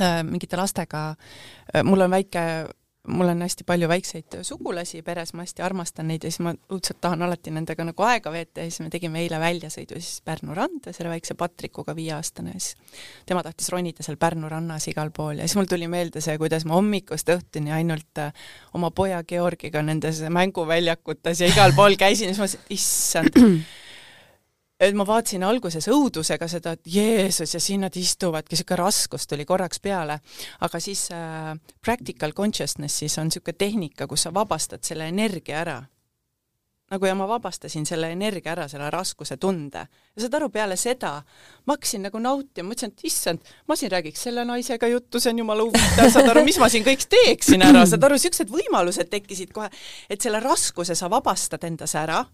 [0.00, 1.14] äh, mingite lastega,
[1.84, 2.42] mul on väike
[3.08, 7.00] mul on hästi palju väikseid sugulasi peres, ma hästi armastan neid ja siis ma õudselt
[7.02, 10.94] tahan alati nendega nagu aega veeta ja siis me tegime eile väljasõidu siis Pärnu randa
[10.94, 12.76] selle väikse Patrikuga, viieaastane, siis
[13.26, 16.66] tema tahtis ronida seal Pärnu rannas igal pool ja siis mul tuli meelde see, kuidas
[16.68, 18.30] ma hommikust õhtuni ainult äh,
[18.78, 23.42] oma poja Georgiga nendes mänguväljakutes ja igal pool käisin ja siis ma mõtlesin, issand
[24.82, 29.46] et ma vaatasin alguses õudusega seda, et Jeesus ja siin nad istuvadki, niisugune raskus tuli
[29.46, 30.18] korraks peale,
[30.66, 35.82] aga siis äh, practical consciousness'is on niisugune tehnika, kus sa vabastad selle energia ära.
[36.92, 39.86] nagu ja ma vabastasin selle energia ära, selle raskuse tunde.
[40.16, 41.12] ja saad aru, peale seda
[41.66, 45.38] ma hakkasin nagu nautima, mõtlesin, et issand, ma siin räägiks selle naisega juttu, see on
[45.38, 49.54] jumala huvitav, saad aru, mis ma siin kõik teeksin ära, saad aru, niisugused võimalused tekkisid
[49.54, 49.70] kohe,
[50.10, 52.24] et selle raskuse sa vabastad endas ära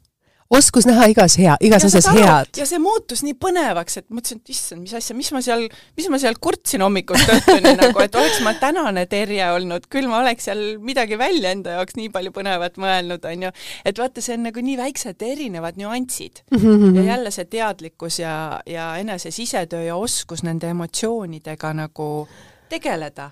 [0.50, 2.50] oskus näha igas hea, igas asjas head.
[2.56, 5.66] ja see muutus nii põnevaks, et mõtlesin, et issand, mis asja, mis ma seal,
[5.98, 10.22] mis ma seal kurtsin hommikust õhtuni nagu, et oleks ma tänane Terje olnud, küll ma
[10.22, 13.52] oleks seal midagi välja enda jaoks nii palju põnevat mõelnud, on ju.
[13.84, 16.62] et vaata, see on nagu nii väiksed erinevad nüansid mm.
[16.62, 16.96] -hmm.
[16.96, 22.28] ja jälle see teadlikkus ja, ja enese sisetöö ja oskus nende emotsioonidega nagu
[22.68, 23.30] tegeleda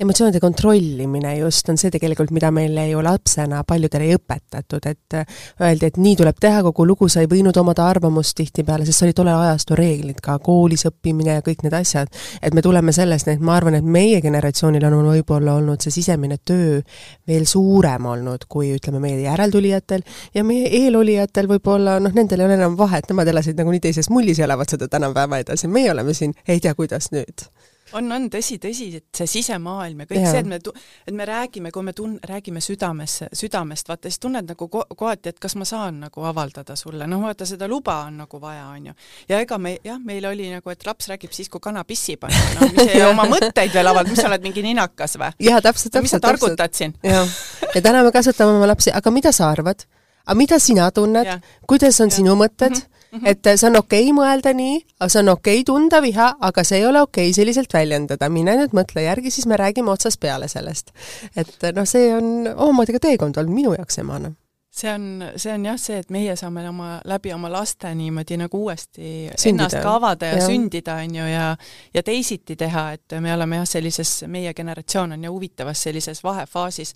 [0.00, 5.40] emotsioonide kontrollimine just on see tegelikult, mida meile ju lapsena paljudele ei õpetatud, et äh,
[5.60, 9.10] öeldi, et nii tuleb teha, kogu lugu, sa ei võinud omada arvamust tihtipeale, sest see
[9.10, 12.08] oli tollel ajastu reeglid, ka koolis õppimine ja kõik need asjad.
[12.42, 16.38] et me tuleme sellest, et ma arvan, et meie generatsioonil on võib-olla olnud see sisemine
[16.44, 16.80] töö
[17.28, 22.56] veel suurem olnud kui ütleme, meie järeltulijatel ja meie eelolijatel võib-olla noh, nendel ei ole
[22.60, 26.34] enam vahet, nemad elasid nagunii teises mullis ja elavad seda tänapäeva edasi, meie oleme siin
[26.48, 27.50] ei tea, kuidas nüüd
[27.98, 30.32] on, on tõsi, tõsi, et see sisemaailm ja kõik ja.
[30.32, 30.58] see, et me,
[31.06, 35.32] et me räägime, kui me tun-, räägime südames, südamest, vaata siis tunned nagu ko kohati,
[35.32, 38.90] et kas ma saan nagu avaldada sulle, noh vaata seda luba on nagu vaja, on
[38.90, 38.96] ju.
[39.30, 42.34] ja ega me, jah, meil oli nagu, et laps räägib siis, kui kana pissib, on
[42.34, 45.32] ju, noh, mis ei oma mõtteid veel avaldada, mis sa oled mingi ninakas või?
[45.48, 46.06] jaa, täpselt, täpselt.
[46.06, 46.96] mis sa targutad siin?
[47.04, 49.86] ja täna me kasvatame oma lapsi, aga mida sa arvad?
[50.24, 51.36] aga mida sina tunned,
[51.68, 52.20] kuidas on ja.
[52.20, 52.99] sinu mõtted Mm -hmm.
[53.24, 56.80] Et see on okei okay mõelda nii, see on okei okay tunda viha, aga see
[56.82, 60.48] ei ole okei okay selliselt väljendada, mine nüüd mõtle järgi, siis me räägime otsast peale
[60.48, 60.94] sellest.
[61.36, 64.32] et noh, see on omamoodi ka teekond olnud minu jaoks emana
[64.70, 68.60] see on, see on jah, see, et meie saame oma, läbi oma laste niimoodi nagu
[68.64, 69.02] uuesti
[69.34, 69.50] sündida.
[69.50, 71.48] ennast ka avada ja, ja sündida, on ju, ja
[71.94, 76.94] ja teisiti teha, et me oleme jah, sellises, meie generatsioon on ju huvitavas sellises vahefaasis.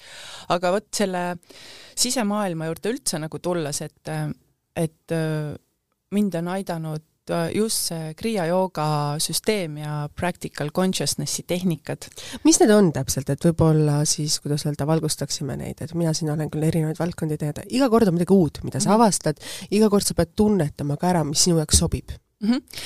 [0.54, 1.24] aga vot selle
[1.98, 4.14] sisemaailma juurde üldse nagu tulles, et,
[4.76, 5.16] et
[6.14, 8.86] mind on aidanud äh, just see Kriia jooga
[9.22, 12.08] süsteem ja practical consciousnessi tehnikad.
[12.44, 16.50] mis need on täpselt, et võib-olla siis, kuidas öelda, valgustaksime neid, et mina siin olen
[16.52, 19.00] küll erinevaid valdkondi teinud, iga kord on midagi uut, mida sa mhm.
[19.00, 22.50] avastad, iga kord sa pead tunnetama ka ära, mis sinu jaoks sobib mm.
[22.50, 22.82] -hmm.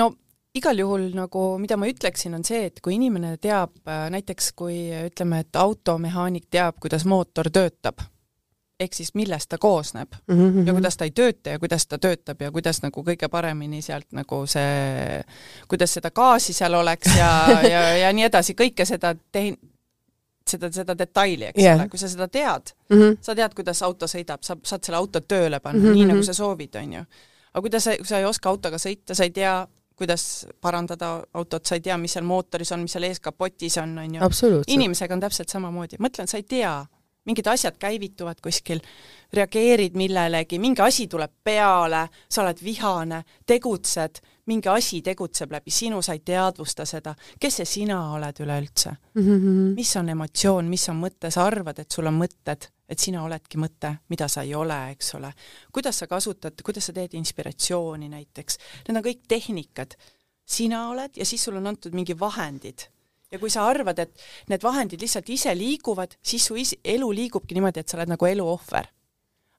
[0.00, 0.14] no
[0.54, 4.88] igal juhul nagu, mida ma ütleksin, on see, et kui inimene teab äh, näiteks, kui
[5.04, 8.06] ütleme, et automehaanik teab, kuidas mootor töötab
[8.80, 10.66] ehk siis millest ta koosneb mm -hmm.
[10.66, 14.12] ja kuidas ta ei tööta ja kuidas ta töötab ja kuidas nagu kõige paremini sealt
[14.12, 15.22] nagu see,
[15.68, 19.58] kuidas seda gaasi seal oleks ja, ja, ja nii edasi, kõike seda tehin-,
[20.50, 21.78] seda, seda detaili, eks yeah.
[21.78, 23.16] ole, kui sa seda tead mm, -hmm.
[23.20, 25.94] sa tead, kuidas auto sõidab, sa saad selle auto tööle panna mm -hmm.
[25.94, 27.04] nii, nagu sa soovid, on ju.
[27.54, 31.66] aga kui ta, kui sa ei oska autoga sõita, sa ei tea, kuidas parandada autot,
[31.66, 34.62] sa ei tea, mis seal mootoris on, mis seal ees kapotis on, on ju.
[34.66, 36.86] inimesega on täpselt samamoodi, mõtlen, sa ei tea
[37.24, 38.80] mingid asjad käivituvad kuskil,
[39.32, 46.02] reageerid millelegi, mingi asi tuleb peale, sa oled vihane, tegutsed, mingi asi tegutseb läbi sinu,
[46.02, 49.22] sa ei teadvusta seda, kes see sina oled üleüldse mm?
[49.22, 49.74] -hmm.
[49.74, 53.58] mis on emotsioon, mis on mõte, sa arvad, et sul on mõtted, et sina oledki
[53.58, 55.32] mõte, mida sa ei ole, eks ole.
[55.72, 58.58] kuidas sa kasutad, kuidas sa teed inspiratsiooni näiteks,
[58.88, 59.96] need on kõik tehnikad.
[60.46, 62.88] sina oled ja siis sul on antud mingi vahendid
[63.32, 67.56] ja kui sa arvad, et need vahendid lihtsalt ise liiguvad, siis su is-, elu liigubki
[67.56, 68.90] niimoodi, et sa oled nagu elu ohver.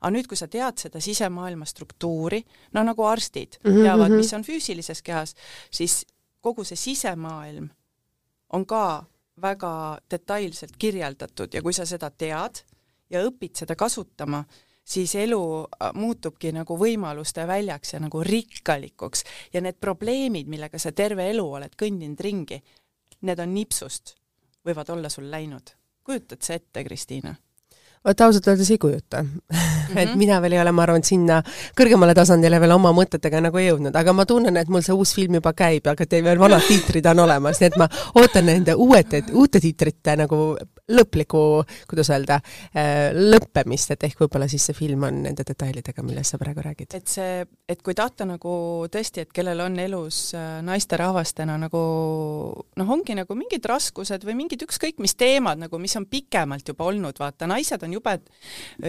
[0.05, 3.83] aga nüüd, kui sa tead seda sisemaailma struktuuri, no nagu arstid mm -hmm.
[3.83, 5.35] teavad, mis on füüsilises kehas,
[5.71, 6.05] siis
[6.41, 7.69] kogu see sisemaailm
[8.49, 9.05] on ka
[9.41, 12.61] väga detailselt kirjeldatud ja kui sa seda tead
[13.09, 14.43] ja õpid seda kasutama,
[14.83, 19.23] siis elu äh, muutubki nagu võimaluste väljaks ja nagu rikkalikuks
[19.53, 22.61] ja need probleemid, millega sa terve elu oled kõndinud ringi,
[23.21, 24.15] need on nipsust,
[24.65, 25.75] võivad olla sul läinud.
[26.03, 27.35] kujutad sa ette, Kristiina?
[28.05, 29.29] vot ausalt öeldes ei kujuta mm.
[29.55, 29.97] -hmm.
[29.97, 31.41] et mina veel ei ole, ma arvan, sinna
[31.79, 35.39] kõrgemale tasandile veel oma mõtetega nagu jõudnud, aga ma tunnen, et mul see uus film
[35.39, 37.89] juba käib, aga teil veel vanad tiitrid on olemas, nii et ma
[38.21, 40.41] ootan nende uuete, uute tiitrite nagu
[40.91, 42.39] lõplikku, kuidas öelda,
[42.77, 46.93] äh, lõppemist, et ehk võib-olla siis see film on nende detailidega, millest sa praegu räägid.
[46.93, 51.81] et see, et kui tahta nagu tõesti, et kellel on elus äh, naisterahvastena nagu
[52.77, 56.85] noh, ongi nagu mingid raskused või mingid ükskõik mis teemad nagu, mis on pikemalt juba
[56.85, 58.19] olnud, vaata, naised on jube,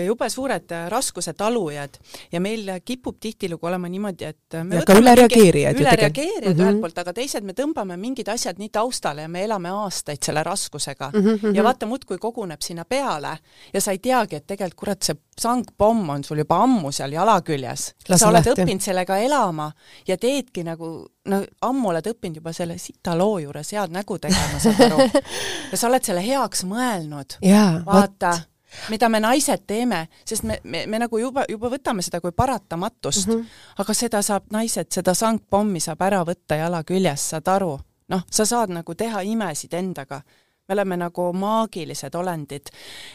[0.05, 1.97] jube suured äh, raskuse talujad
[2.33, 5.81] ja meil kipub tihtilugu olema niimoodi, et me ja ka ülereageerijad.
[5.81, 6.69] ülereageerijad mm -hmm.
[6.69, 10.43] ühelt poolt, aga teised me tõmbame mingid asjad nii taustale ja me elame aastaid selle
[10.45, 11.21] raskusega mm.
[11.25, 11.57] -hmm.
[11.57, 13.38] ja vaata, ta muudkui koguneb sinna peale
[13.72, 17.40] ja sa ei teagi, et tegelikult kurat, see sangpomm on sul juba ammu seal jala
[17.42, 17.94] küljes.
[18.09, 18.51] sa oled lahti.
[18.62, 19.70] õppinud sellega elama
[20.09, 24.59] ja teedki nagu, no ammu oled õppinud juba selle sita loo juures head nägu tegema,
[24.59, 25.09] saad aru.
[25.70, 27.38] ja sa oled selle heaks mõelnud.
[27.87, 28.53] vaata võt
[28.90, 33.29] mida me naised teeme, sest me, me, me nagu juba, juba võtame seda kui paratamatust
[33.29, 33.61] mm, -hmm.
[33.79, 37.79] aga seda saab naised, seda sangpommi saab ära võtta jala küljest, saad aru?
[38.09, 40.20] noh, sa saad nagu teha imesid endaga
[40.68, 42.70] me oleme nagu maagilised olendid,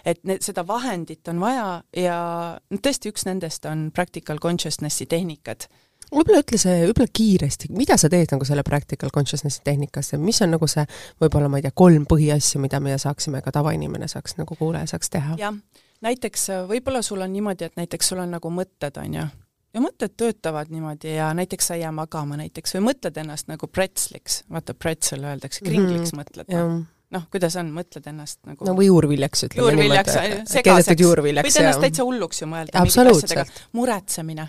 [0.06, 2.18] et need, seda vahendit on vaja ja
[2.58, 5.68] no tõesti, üks nendest on practical consciousnessi tehnikad.
[6.12, 10.52] Võib-olla ütle see võib-olla kiiresti, mida sa teed nagu selle practical consciousnessi tehnikasse, mis on
[10.56, 10.84] nagu see
[11.24, 15.12] võib-olla ma ei tea, kolm põhiasja, mida meie saaksime, ka tavainimene saaks nagu kuulaja saaks
[15.14, 15.38] teha?
[15.40, 15.56] jah,
[16.04, 19.28] näiteks äh, võib-olla sul on niimoodi, et näiteks sul on nagu mõtted, on ju,
[19.72, 23.72] ja mõtted töötavad niimoodi ja näiteks sa ei jää magama näiteks või mõtled ennast nagu
[23.72, 26.26] pretsliks, vaata pretzel öeldakse, kringliks mm -hmm.
[26.26, 26.52] mõtled.
[26.52, 30.18] No noh, kuidas on, mõtled ennast nagu no või juurviljaks, ütleme juurviljaks,
[30.52, 33.46] segaseks, võid ennast täitsa hulluks ju mõelda mingite asjadega,
[33.78, 34.48] muretsemine.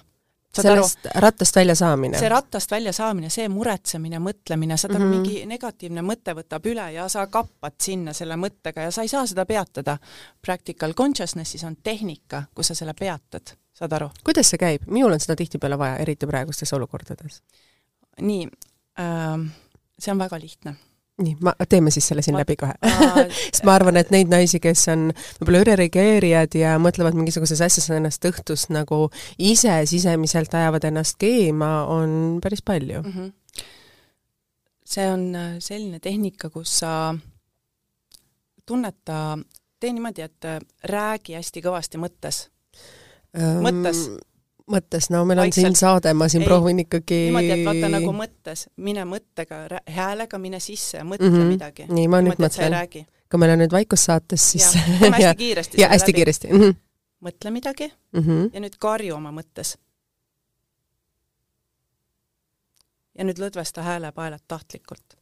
[0.52, 2.18] sellest aru, rattast välja saamine.
[2.20, 6.68] see rattast välja saamine, see muretsemine, mõtlemine, saad aru mm -hmm., mingi negatiivne mõte võtab
[6.70, 9.98] üle ja sa kappad sinna selle mõttega ja sa ei saa seda peatada.
[10.42, 14.10] Practical consciousnessis on tehnika, kus sa selle peatad, saad aru?
[14.24, 14.86] kuidas see käib?
[14.86, 17.42] minul on seda tihtipeale vaja, eriti praegustes olukordades.
[18.20, 18.48] nii
[19.00, 19.52] äh,,
[19.98, 20.76] see on väga lihtne
[21.20, 22.72] nii, ma, teeme siis selle siin ma, läbi kohe
[23.52, 28.24] sest ma arvan, et neid naisi, kes on võib-olla ülereageerijad ja mõtlevad mingisuguses asjas ennast
[28.28, 29.04] õhtust nagu
[29.38, 33.12] ise sisemiselt ajavad ennast keema, on päris palju mm.
[33.12, 33.66] -hmm.
[34.94, 37.14] see on äh, selline tehnika, kus sa
[38.66, 39.38] tunneta,
[39.80, 42.46] tee niimoodi, et äh, räägi hästi kõvasti mõttes
[43.36, 43.62] um,.
[43.68, 44.06] mõttes
[44.70, 45.64] mõttes, no meil Vaikselt.
[45.66, 49.62] on siin saade, ma siin ei, proovin ikkagi niimoodi, et vaata nagu mõttes, mine mõttega,
[49.96, 51.54] häälega mine sisse ja mõtle mm -hmm.
[51.56, 51.86] midagi.
[51.88, 53.06] nii, ma nüüd mõtlen.
[53.30, 56.16] kui meil on nüüd vaikussaates, siis teeme hästi kiiresti ja hästi läbi.
[56.18, 56.60] kiiresti mm.
[56.60, 56.74] -hmm.
[57.28, 58.50] mõtle midagi mm -hmm.
[58.54, 59.76] ja nüüd karju oma mõttes.
[63.18, 65.18] ja nüüd lõdvesta häälepaelat tahtlikult.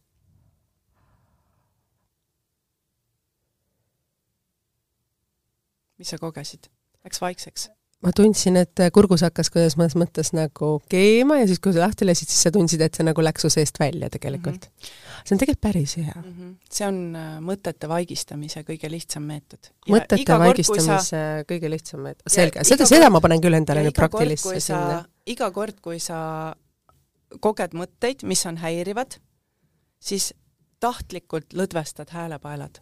[5.99, 6.67] mis sa kogesid?
[7.05, 11.75] Läks vaikseks ma tundsin, et kurgus hakkas kuidas mõnes mõttes nagu keema ja siis, kui
[11.77, 14.73] sa lahti lasid, siis sa tundsid, et see nagu läks su seest välja tegelikult mm.
[14.73, 15.21] -hmm.
[15.25, 16.33] see on tegelikult päris hea mm.
[16.33, 16.55] -hmm.
[16.73, 19.73] see on äh, mõtete vaigistamise kõige lihtsam meetod.
[19.89, 21.23] mõtete vaigistamise sa...
[21.53, 25.05] kõige lihtsam meetod, selge, seda, seda ma panen küll endale nüüd praktilisse sinna.
[25.27, 26.55] iga kord, kui sa
[27.41, 29.21] koged mõtteid, mis on häirivad,
[30.01, 30.33] siis
[30.81, 32.81] tahtlikult lõdvestad häälepaelad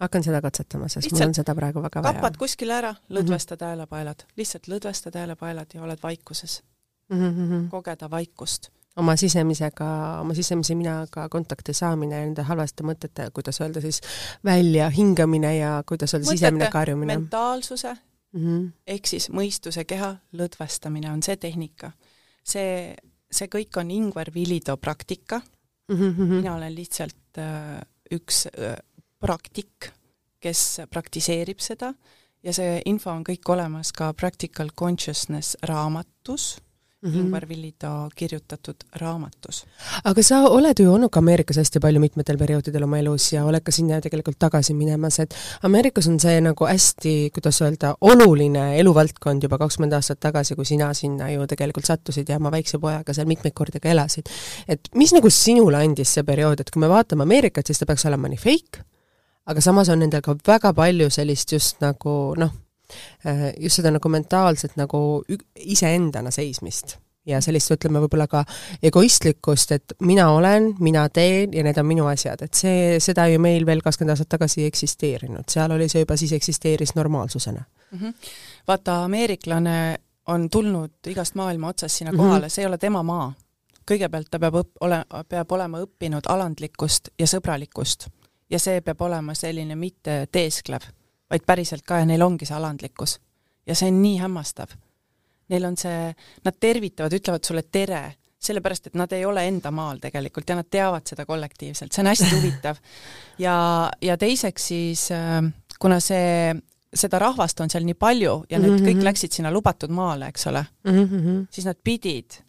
[0.00, 2.14] hakkan seda katsetama, sest lihtsalt mul on seda praegu väga vaja.
[2.14, 3.68] kapad kuskile ära, lõdvestad mm -hmm.
[3.68, 6.62] häälepaelad, lihtsalt lõdvestad häälepaelad ja oled vaikuses
[7.08, 7.30] mm.
[7.30, 7.70] -hmm.
[7.70, 8.70] kogeda vaikust.
[8.96, 14.00] oma sisemisega, oma sisemise minaga kontakti saamine, nende halvaste mõtete, kuidas öelda siis,
[14.44, 17.18] välja hingamine ja kuidas öelda, sisemine karjumine.
[17.18, 17.96] mentaalsuse
[18.32, 18.70] mm -hmm.
[18.86, 21.92] ehk siis mõistuse keha lõdvestamine on see tehnika.
[22.44, 22.96] see,
[23.30, 25.40] see kõik on Ingvar Vilido praktika
[25.88, 25.96] mm.
[25.96, 26.22] -hmm.
[26.22, 27.80] mina olen lihtsalt äh,
[28.10, 28.76] üks äh,
[29.20, 29.90] praktik,
[30.40, 31.92] kes praktiseerib seda
[32.42, 36.56] ja see info on kõik olemas ka Practical Consciousness raamatus
[37.02, 37.16] mm -hmm.
[37.16, 39.66] Ingvar Villida kirjutatud raamatus.
[40.04, 43.62] aga sa oled ju olnud ka Ameerikas hästi palju mitmetel perioodidel oma elus ja oled
[43.62, 49.42] ka sinna tegelikult tagasi minemas, et Ameerikas on see nagu hästi, kuidas öelda, oluline eluvaldkond
[49.42, 53.26] juba kakskümmend aastat tagasi, kui sina sinna ju tegelikult sattusid ja oma väikse pojaga seal
[53.26, 54.26] mitmeid kordi ka elasid.
[54.68, 58.04] et mis nagu sinule andis see periood, et kui me vaatame Ameerikat, siis ta peaks
[58.06, 58.84] olema nii fake,
[59.48, 62.54] aga samas on nendel ka väga palju sellist just nagu noh,
[63.26, 65.02] äh, just seda nagu mentaalset nagu
[65.56, 68.42] iseendana seismist ja sellist, ütleme võib-olla ka
[68.88, 73.40] egoistlikkust, et mina olen, mina teen ja need on minu asjad, et see, seda ju
[73.42, 77.98] meil veel kakskümmend aastat tagasi ei eksisteerinud, seal oli see juba siis eksisteeris normaalsusena mm.
[77.98, 78.14] -hmm.
[78.68, 82.54] vaata, ameeriklane on tulnud igast maailma otsast sinna kohale mm, -hmm.
[82.54, 83.32] see ei ole tema maa.
[83.90, 88.08] kõigepealt ta peab õpp-, ole-, peab olema õppinud alandlikkust ja sõbralikkust
[88.50, 90.84] ja see peab olema selline mitte teesklev,
[91.30, 93.18] vaid päriselt ka ja neil ongi see alandlikkus.
[93.66, 94.70] ja see on nii hämmastav.
[95.48, 96.12] Neil on see,
[96.44, 98.02] nad tervitavad, ütlevad sulle tere,
[98.40, 102.10] sellepärast, et nad ei ole enda maal tegelikult ja nad teavad seda kollektiivselt, see on
[102.10, 102.80] hästi huvitav.
[103.46, 103.56] ja,
[104.02, 105.40] ja teiseks siis, äh,
[105.80, 106.54] kuna see,
[106.94, 108.88] seda rahvast on seal nii palju ja need mm -hmm.
[108.88, 111.46] kõik läksid sinna lubatud maale, eks ole mm, -hmm.
[111.50, 112.40] siis nad pidid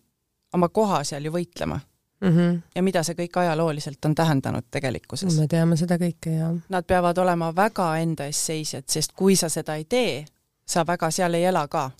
[0.54, 1.80] oma koha seal ju võitlema
[2.22, 2.30] mm.
[2.30, 2.62] -hmm.
[2.76, 5.40] ja mida see kõik ajalooliselt on tähendanud tegelikkuses.
[5.40, 6.56] me teame seda kõike, jah.
[6.70, 10.26] Nad peavad olema väga enda eest seisjad, sest kui sa seda ei tee,
[10.68, 11.92] sa väga seal ei ela ka.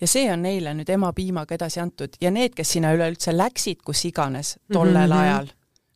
[0.00, 4.04] ja see on neile nüüd emapiimaga edasi antud ja need, kes sinna üleüldse läksid, kus
[4.04, 5.20] iganes tollel mm -hmm.
[5.20, 5.46] ajal,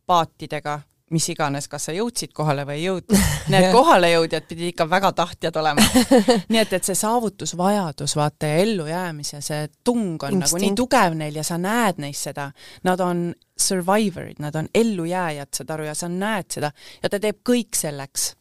[0.06, 0.80] paatidega,
[1.12, 5.56] mis iganes, kas sa jõudsid kohale või ei jõudnud, need kohalejõudjad pidid ikka väga tahtjad
[5.60, 5.84] olema.
[6.52, 10.52] nii et, et see saavutusvajadus, vaata, ja ellujäämise see tung on Instinct.
[10.52, 12.50] nagu nii tugev neil ja sa näed neis seda,
[12.88, 13.30] nad on
[13.62, 18.32] survivor'id, nad on ellujääjad, saad aru, ja sa näed seda ja ta teeb kõik selleks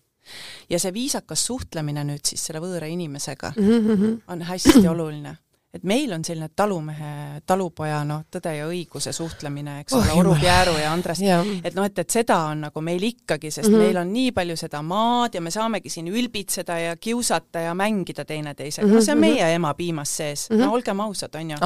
[0.69, 4.19] ja see viisakas suhtlemine nüüd siis selle võõra inimesega mm -hmm.
[4.31, 5.35] on hästi oluline
[5.73, 10.33] et meil on selline talumehe, talupoja, noh, Tõde ja õiguse suhtlemine, eks oh, ole, Oru
[10.43, 13.75] Jääru ja Andres yeah., et noh, et, et seda on nagu meil ikkagi, sest mm
[13.75, 13.85] -hmm.
[13.87, 18.25] meil on nii palju seda maad ja me saamegi siin ülbitseda ja kiusata ja mängida
[18.25, 18.95] teineteisega mm, -hmm.
[18.95, 19.27] no see on mhm.
[19.27, 20.65] meie ema piimas sees mm, -hmm.
[20.65, 21.57] no olgem ausad, on ju.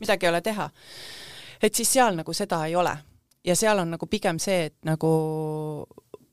[0.00, 0.70] midagi ei ole teha.
[1.62, 2.96] et siis seal nagu seda ei ole.
[3.44, 5.08] ja seal on nagu pigem see, et nagu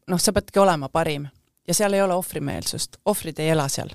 [0.08, 1.28] noh, sa peadki olema parim
[1.68, 3.90] ja seal ei ole ohvrimeelsust, ohvrid ei ela seal.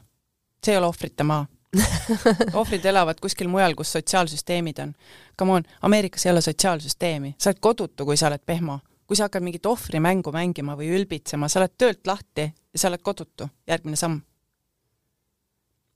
[0.65, 1.47] see ei ole ohvrite maa
[2.61, 4.95] ohvrid elavad kuskil mujal, kus sotsiaalsüsteemid on.
[5.39, 8.81] Come on, Ameerikas ei ole sotsiaalsüsteemi, sa oled kodutu, kui sa oled pehmo.
[9.07, 13.03] kui sa hakkad mingit ohvrimängu mängima või ülbitsema, sa oled töölt lahti ja sa oled
[13.07, 14.21] kodutu, järgmine samm.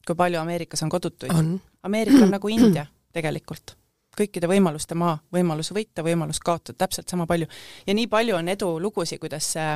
[0.07, 1.59] kui palju Ameerikas on kodutuid?
[1.83, 3.80] Ameerika on nagu India tegelikult
[4.21, 7.49] kõikide võimaluste maa, võimalus võita, võimalus kaotada, täpselt sama palju.
[7.87, 9.75] ja nii palju on edulugusid, kuidas see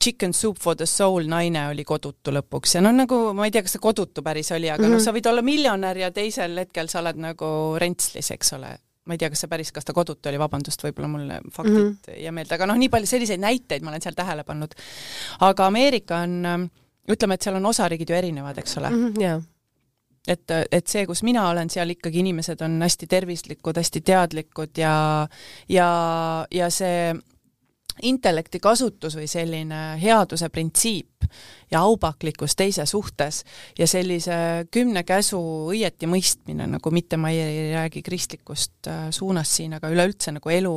[0.00, 3.64] Chicken Soup for the Soul naine oli kodutu lõpuks ja noh, nagu ma ei tea,
[3.64, 4.96] kas see kodutu päris oli, aga mm -hmm.
[4.96, 5.04] noh, mhm.
[5.04, 8.76] sa võid olla miljonär ja teisel hetkel sa oled nagu rentslis, eks ole.
[9.04, 11.90] ma ei tea, kas see päris, kas ta kodutu oli, vabandust, võib-olla mulle faktid mm
[11.90, 12.14] -hmm.
[12.14, 14.74] ei jää meelde, aga noh, nii palju selliseid näiteid ma olen seal tähele pannud.
[15.40, 16.70] aga Ameerika on,
[17.08, 19.08] ütleme, et seal on osariigid ju erinevad, eks ole mm.
[19.08, 19.42] -hmm, yeah
[20.28, 24.96] et, et see, kus mina olen, seal ikkagi inimesed on hästi tervislikud, hästi teadlikud ja,
[25.68, 25.88] ja,
[26.50, 27.14] ja see
[28.02, 31.26] intellekti kasutus või selline headuse printsiip
[31.70, 33.44] ja aupaklikkus teise suhtes
[33.78, 39.76] ja sellise kümne käsu õieti mõistmine, nagu mitte ma ei räägi kristlikust äh, suunast siin,
[39.78, 40.76] aga üleüldse nagu elu,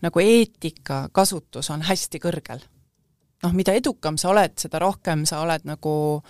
[0.00, 2.64] nagu eetika kasutus on hästi kõrgel.
[3.42, 6.22] noh, mida edukam sa oled, seda rohkem sa oled nagu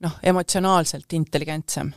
[0.00, 1.92] noh, emotsionaalselt intelligentsem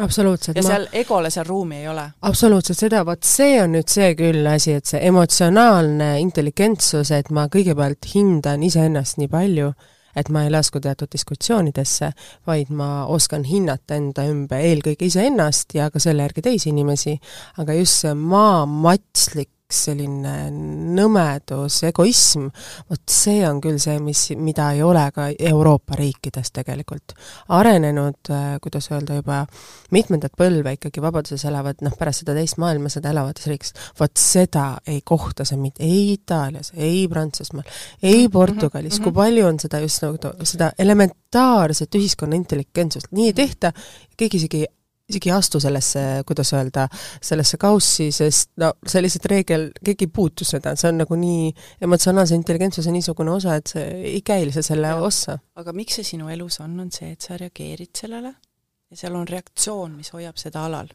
[0.00, 0.56] absoluutselt.
[0.56, 0.68] ja ma...
[0.68, 2.04] seal egole seal ruumi ei ole.
[2.22, 7.46] absoluutselt, seda, vot see on nüüd see küll asi, et see emotsionaalne intelligentsus, et ma
[7.52, 9.70] kõigepealt hindan iseennast nii palju,
[10.14, 12.12] et ma ei lasku teatud diskussioonidesse,
[12.46, 17.16] vaid ma oskan hinnata enda ümber eelkõige iseennast ja ka selle järgi teisi inimesi,
[17.62, 20.50] aga just see maamatslik selline
[20.94, 22.48] nõmedus, egoism,
[22.90, 27.14] vot see on küll see, mis, mida ei ole ka Euroopa riikides tegelikult.
[27.48, 29.44] arenenud, äh, kuidas öelda, juba
[29.90, 35.00] mitmendat põlve ikkagi vabaduses elavad, noh, pärast seda teist maailmasõda elavates riikides, vot seda ei
[35.04, 37.66] kohta sa mitte ei Itaalias, ei Prantsusmaal,
[38.02, 39.04] ei mhm, Portugalis mm, -hmm.
[39.04, 43.72] kui palju on seda just nagu, seda elementaarset ühiskonna intelligentsust, nii ei tehta,
[44.16, 44.66] keegi isegi
[45.08, 46.86] isegi ei astu sellesse, kuidas öelda,
[47.22, 51.50] sellesse kaussi, sest no see lihtsalt reegel, keegi ei puutu seda, see on nagu nii
[51.84, 53.84] emotsionaalse intelligentsuse niisugune osa, et see
[54.14, 54.96] ei käi lihtsalt selle ja.
[55.04, 55.38] ossa.
[55.60, 59.28] aga miks see sinu elus on, on see, et sa reageerid sellele ja seal on
[59.28, 60.88] reaktsioon, mis hoiab seda alal.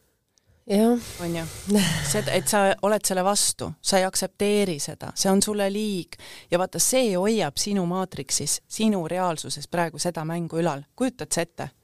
[1.21, 1.45] on ju?
[2.13, 6.17] seda, et sa oled selle vastu, sa ei aktsepteeri seda, see on sulle liig
[6.49, 11.75] ja vaata, see hoiab sinu maatriksis, sinu reaalsuses praegu seda mängu ülal, kujutad sa ette?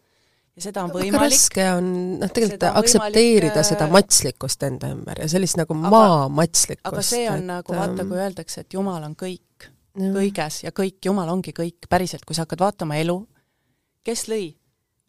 [0.55, 1.87] Ja seda on võimalik raske on
[2.21, 3.69] noh, tegelikult aktsepteerida võimalik...
[3.69, 6.87] seda matslikkust enda ümber ja sellist nagu maamatslikkust.
[6.91, 10.73] aga see on et, nagu vaata, ähm, kui öeldakse, et Jumal on kõik, kõiges ja
[10.75, 13.19] kõik, Jumal ongi kõik, päriselt, kui sa hakkad vaatama elu,
[14.05, 14.49] kes lõi?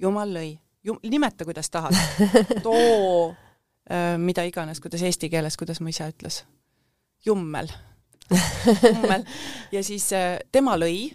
[0.03, 0.53] Jumal lõi.
[0.87, 1.97] Jum-, nimeta, kuidas tahad.
[2.67, 3.31] too
[3.91, 6.43] äh, mida iganes, kuidas eesti keeles, kuidas mu isa ütles,
[7.27, 7.71] jummel
[8.95, 9.25] jummel.
[9.73, 11.11] ja siis äh, tema lõi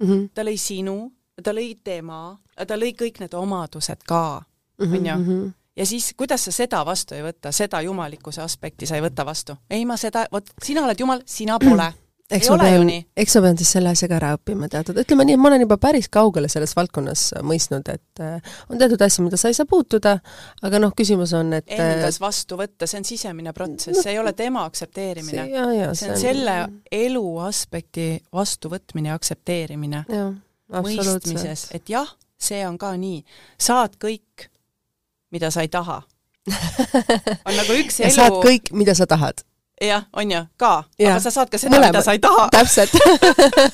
[0.00, 0.28] mm, -hmm.
[0.34, 1.12] ta lõi sinu,
[1.42, 4.42] ta lõi tema, ta lõi kõik need omadused ka,
[4.82, 5.18] mhm, on ju.
[5.18, 5.50] Mhm.
[5.76, 9.56] ja siis, kuidas sa seda vastu ei võta, seda jumalikkuse aspekti sa ei võta vastu?
[9.70, 11.92] ei, ma seda, vot sina oled jumal, sina pole
[12.32, 15.36] eks ma pean, eks ma pean siis selle asja ka ära õppima, teatud, ütleme nii,
[15.36, 19.38] et ma olen juba päris kaugele selles valdkonnas mõistnud, et äh, on teatud asju, mida
[19.40, 20.14] sa ei saa puutuda,
[20.64, 24.14] aga noh, küsimus on, et äh, endas vastu võtta, see on sisemine protsess no,, see
[24.14, 25.44] ei ole tema aktsepteerimine.
[25.50, 26.56] see on, see on selle
[27.04, 30.04] elu aspekti vastuvõtmine ja aktsepteerimine.
[30.72, 32.08] Mõistmises, et jah,
[32.40, 33.22] see on ka nii,
[33.60, 34.48] saad kõik,
[35.34, 36.02] mida sa ei taha,
[37.48, 39.44] on nagu üks ja elu saad kõik, mida sa tahad.
[39.82, 42.46] jah, on ju, ka, aga sa saad ka seda, mida sa ei taha.
[42.54, 42.94] Täpselt.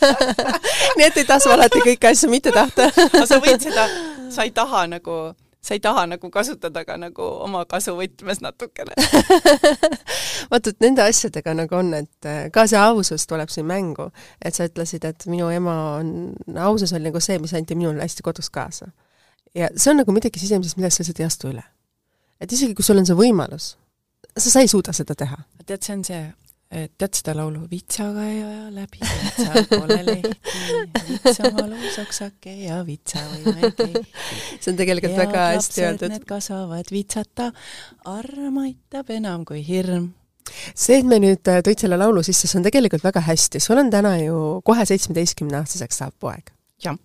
[0.97, 2.89] Nii et ei tasu alati kõiki asju mitte tahta.
[3.11, 3.85] Aga sa võid seda,
[4.33, 5.19] sa ei taha nagu,
[5.61, 8.97] sa ei taha nagu kasutada ka nagu oma kasuvõtmes natukene.
[10.51, 14.09] vaata, et nende asjadega nagu on, et äh, ka see ausus tuleb siin mängu,
[14.45, 16.33] et sa ütlesid, et minu ema on,
[16.65, 18.91] ausus oli nagu see, mis anti minule hästi kodus kaasa.
[19.55, 21.65] ja see on nagu midagi sisemisest, millest sa lihtsalt ei astu üle.
[22.41, 23.75] et isegi, kui sul on see võimalus,
[24.37, 25.43] sa, sa ei suuda seda teha.
[25.67, 26.25] tead, see on see,
[26.71, 30.53] tead seda laulu Vitsaga ei aja läbi, vitsal pole lehti,
[31.09, 34.05] vits oma luusoksake ja vitsa võime kehti.
[34.63, 36.15] see on tegelikult Head väga hästi öeldud.
[36.15, 37.51] Need kasvavad vitsata,
[38.13, 40.13] arm aitab enam kui hirm.
[40.71, 43.83] see, et me nüüd äh, tõid selle laulu sisse, see on tegelikult väga hästi, sul
[43.83, 46.55] on täna ju kohe seitsmeteistkümneaastaseks saav poeg.
[46.87, 46.99] jah,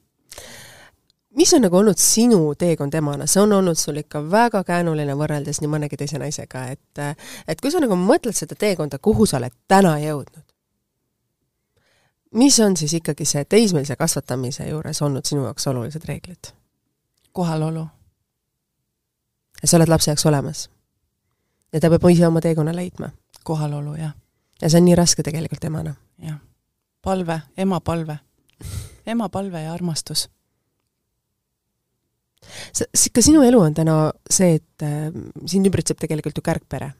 [1.36, 5.62] mis on nagu olnud sinu teekond emana, see on olnud sul ikka väga käänuline võrreldes
[5.62, 7.02] nii mõnegi teise naisega, et
[7.48, 10.46] et kui sa nagu mõtled seda teekonda, kuhu sa oled täna jõudnud,
[12.36, 16.54] mis on siis ikkagi see teismelise kasvatamise juures olnud sinu jaoks olulised reeglid?
[17.36, 17.88] kohalolu.
[19.62, 20.70] ja sa oled lapse jaoks olemas.
[21.74, 23.10] ja ta peab ise oma teekonna leidma.
[23.44, 24.16] kohalolu, jah,
[24.62, 25.96] ja see on nii raske tegelikult emana.
[26.18, 26.40] jah.
[27.02, 28.18] palve, ema palve.
[29.06, 30.30] ema palve ja armastus.
[33.14, 33.97] Ka sinu elu on täna
[34.30, 35.10] see, et äh,
[35.45, 36.93] sind ümbritseb tegelikult ju kärgpere.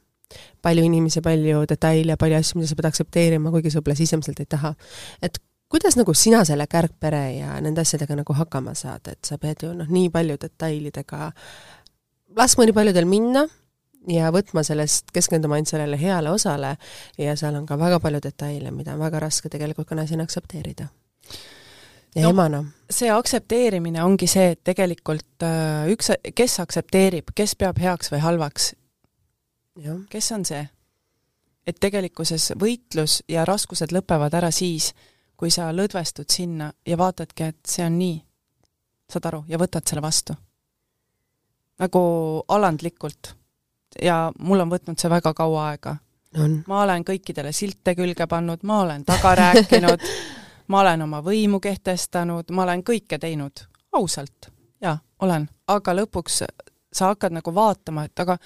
[0.62, 4.50] palju inimesi, palju detaile, palju asju, mida sa pead aktsepteerima, kuigi sa võib-olla sisemiselt ei
[4.50, 4.74] taha.
[5.22, 5.38] et
[5.70, 9.74] kuidas nagu sina selle kärgpere ja nende asjadega nagu hakkama saad, et sa pead ju
[9.74, 11.32] noh, nii palju detailidega
[12.36, 13.46] laskma nii paljudel minna
[14.12, 16.76] ja võtma sellest, keskenduma ainult sellele heale osale
[17.22, 20.88] ja seal on ka väga palju detaile, mida on väga raske tegelikult ka naisena aktsepteerida.
[22.16, 22.64] Ja No, emana.
[22.90, 28.74] see aktsepteerimine ongi see, et tegelikult äh, üks, kes aktsepteerib, kes peab heaks või halvaks,
[30.10, 30.64] kes on see?
[31.66, 34.92] et tegelikkuses võitlus ja raskused lõpevad ära siis,
[35.38, 38.20] kui sa lõdvestud sinna ja vaatadki, et see on nii.
[39.10, 40.36] saad aru, ja võtad selle vastu.
[41.80, 42.02] nagu
[42.48, 43.36] alandlikult.
[44.02, 45.98] ja mul on võtnud see väga kaua aega.
[46.68, 50.02] ma olen kõikidele silte külge pannud, ma olen taga rääkinud,
[50.68, 54.52] ma olen oma võimu kehtestanud, ma olen kõike teinud, ausalt,
[54.82, 55.50] jaa, olen.
[55.68, 56.44] aga lõpuks
[56.94, 58.38] sa hakkad nagu vaatama, et aga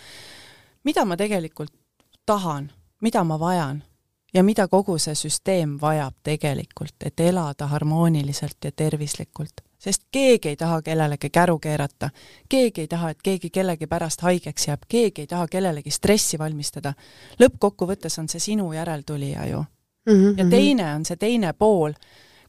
[0.84, 1.74] mida ma tegelikult
[2.26, 3.84] tahan, mida ma vajan
[4.34, 9.62] ja mida kogu see süsteem vajab tegelikult, et elada harmooniliselt ja tervislikult.
[9.80, 12.10] sest keegi ei taha kellelegi käru keerata,
[12.50, 16.94] keegi ei taha, et keegi kellegi pärast haigeks jääb, keegi ei taha kellelegi stressi valmistada.
[17.40, 19.64] lõppkokkuvõttes on see sinu järeltulija ju.
[20.10, 20.40] Mm -hmm.
[20.40, 21.94] ja teine on see teine pool,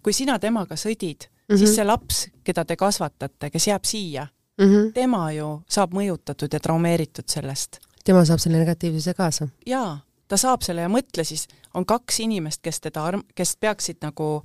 [0.03, 1.59] kui sina temaga sõdid mm, -hmm.
[1.59, 4.27] siis see laps, keda te kasvatate, kes jääb siia,
[4.61, 4.93] mm -hmm.
[4.93, 9.49] tema ju saab mõjutatud ja traumeeritud sellest tema saab selle negatiivsuse kaasa.
[9.67, 9.99] jaa,
[10.29, 14.43] ta saab selle ja mõtle siis, on kaks inimest, kes teda arm-, kes peaksid nagu,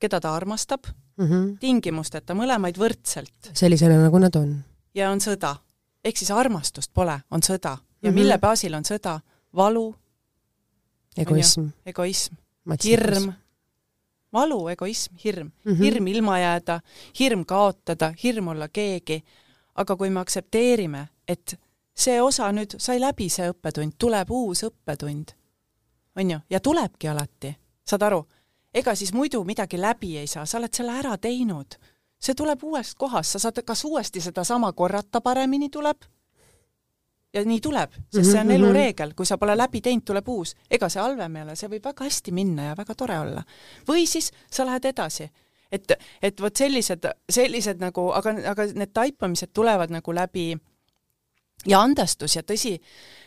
[0.00, 1.58] keda ta armastab mm -hmm.
[1.60, 4.56] tingimusteta, mõlemaid võrdselt sellisena, nagu nad on.
[4.94, 5.56] ja on sõda.
[6.04, 7.68] ehk siis armastust pole, on sõda.
[7.68, 8.08] ja mm Mhm.
[8.08, 8.14] -hmm.
[8.14, 9.20] mille baasil on sõda?
[9.56, 9.94] valu,
[11.16, 12.34] egoism, egoism.
[12.84, 13.32] Hirm,
[14.32, 15.72] valu, egoism, hirm mm.
[15.72, 15.82] -hmm.
[15.82, 16.80] hirm ilma jääda,
[17.18, 19.24] hirm kaotada, hirm olla keegi.
[19.74, 21.60] aga kui me aktsepteerime, et
[21.94, 25.34] see osa nüüd sai läbi, see õppetund, tuleb uus õppetund,
[26.16, 27.56] on ju, ja tulebki alati,
[27.86, 28.20] saad aru,
[28.74, 31.74] ega siis muidu midagi läbi ei saa, sa oled selle ära teinud.
[32.24, 35.98] see tuleb uuest kohast, sa saad kas uuesti sedasama korrata paremini tuleb,
[37.34, 38.64] ja nii tuleb, sest see on Mhm, mhm.
[38.64, 40.54] elureegel, kui sa pole läbi teinud, tuleb uus.
[40.70, 43.42] ega see halvem ei ole, see võib väga hästi minna ja väga tore olla.
[43.88, 45.30] või siis sa lähed edasi.
[45.72, 50.54] et, et vot sellised, sellised nagu, aga, aga need taipamised tulevad nagu läbi
[51.66, 52.78] ja andestus ja tõsi,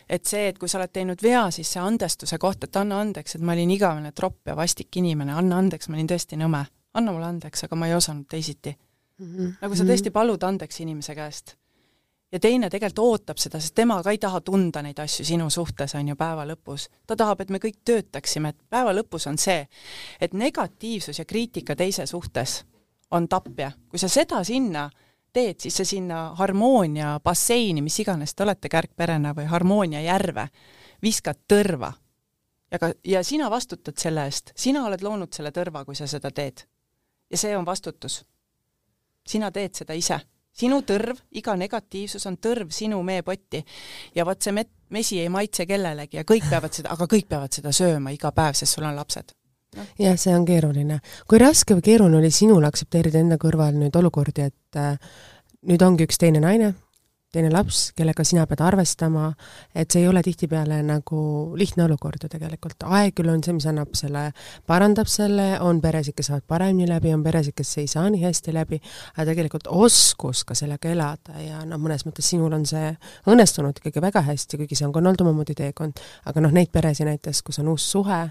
[0.09, 3.35] et see, et kui sa oled teinud vea, siis see andestuse koht, et anna andeks,
[3.35, 6.65] et ma olin igavene tropp ja vastik inimene, anna andeks, ma olin tõesti nõme.
[6.97, 8.75] anna mulle andeks, aga ma ei osanud teisiti.
[9.19, 9.57] Mhm.
[9.61, 11.55] nagu sa tõesti palud andeks inimese käest.
[12.32, 15.95] Ja teine tegelikult ootab seda, sest tema ka ei taha tunda neid asju sinu suhtes,
[15.95, 16.89] on ju, päeva lõpus.
[17.07, 19.67] ta tahab, et me kõik töötaksime, et päeva lõpus on see,
[20.21, 22.63] et negatiivsus ja kriitika teise suhtes
[23.11, 23.71] on tapja.
[23.89, 24.89] kui sa seda sinna
[25.34, 30.47] teed, siis sa sinna harmoonia basseini, mis iganes te olete kärgperena või harmoonia järve,
[31.01, 31.93] viskad tõrva.
[32.71, 36.32] ja ka, ja sina vastutad selle eest, sina oled loonud selle tõrva, kui sa seda
[36.32, 36.65] teed.
[37.30, 38.25] ja see on vastutus.
[39.28, 40.19] sina teed seda ise.
[40.57, 43.63] Sinu tõrv, iga negatiivsus on tõrv sinu meepotti.
[44.15, 47.53] ja vot see met-, mesi ei maitse kellelegi ja kõik peavad seda, aga kõik peavad
[47.53, 49.33] seda sööma iga päev, sest sul on lapsed.
[49.99, 50.99] jah, see on keeruline.
[51.27, 54.97] kui raske või keeruline oli sinul aktsepteerida enda kõrval nüüd olukordi, et äh,
[55.67, 56.73] nüüd ongi üks teine naine,
[57.38, 59.29] teine laps, kellega sina pead arvestama,
[59.77, 61.19] et see ei ole tihtipeale nagu
[61.59, 62.88] lihtne olukord ju tegelikult.
[62.88, 64.31] aeg küll on see, mis annab selle,
[64.69, 68.55] parandab selle, on peresid, kes saavad paremini läbi, on peresid, kes ei saa nii hästi
[68.55, 68.81] läbi,
[69.15, 72.89] aga tegelikult oskus ka sellega elada ja noh, mõnes mõttes sinul on see
[73.29, 77.09] õnnestunud ikkagi väga hästi, kuigi see on ka olnud omamoodi teekond, aga noh, neid peresid
[77.09, 78.21] näiteks, kus on uus suhe,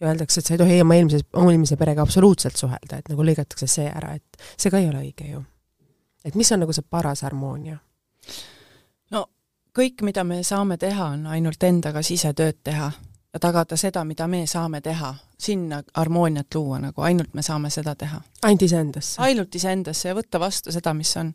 [0.00, 3.26] ja öeldakse, et sa ei tohi oma eelmises, oma eelmise perega absoluutselt suhelda, et nagu
[3.26, 5.44] lõigatakse see ära, et see ka ei ole õige ju.
[6.24, 7.78] et mis on nagu see paras harmoonia?
[9.74, 12.92] Kõik, mida me saame teha, on ainult endaga sisetööd teha
[13.34, 17.94] ja tagada seda, mida me saame teha, sinna harmooniat luua, nagu ainult me saame seda
[17.98, 18.20] teha.
[18.42, 19.20] ainult iseendasse?
[19.22, 21.32] ainult iseendasse ja võtta vastu seda, mis on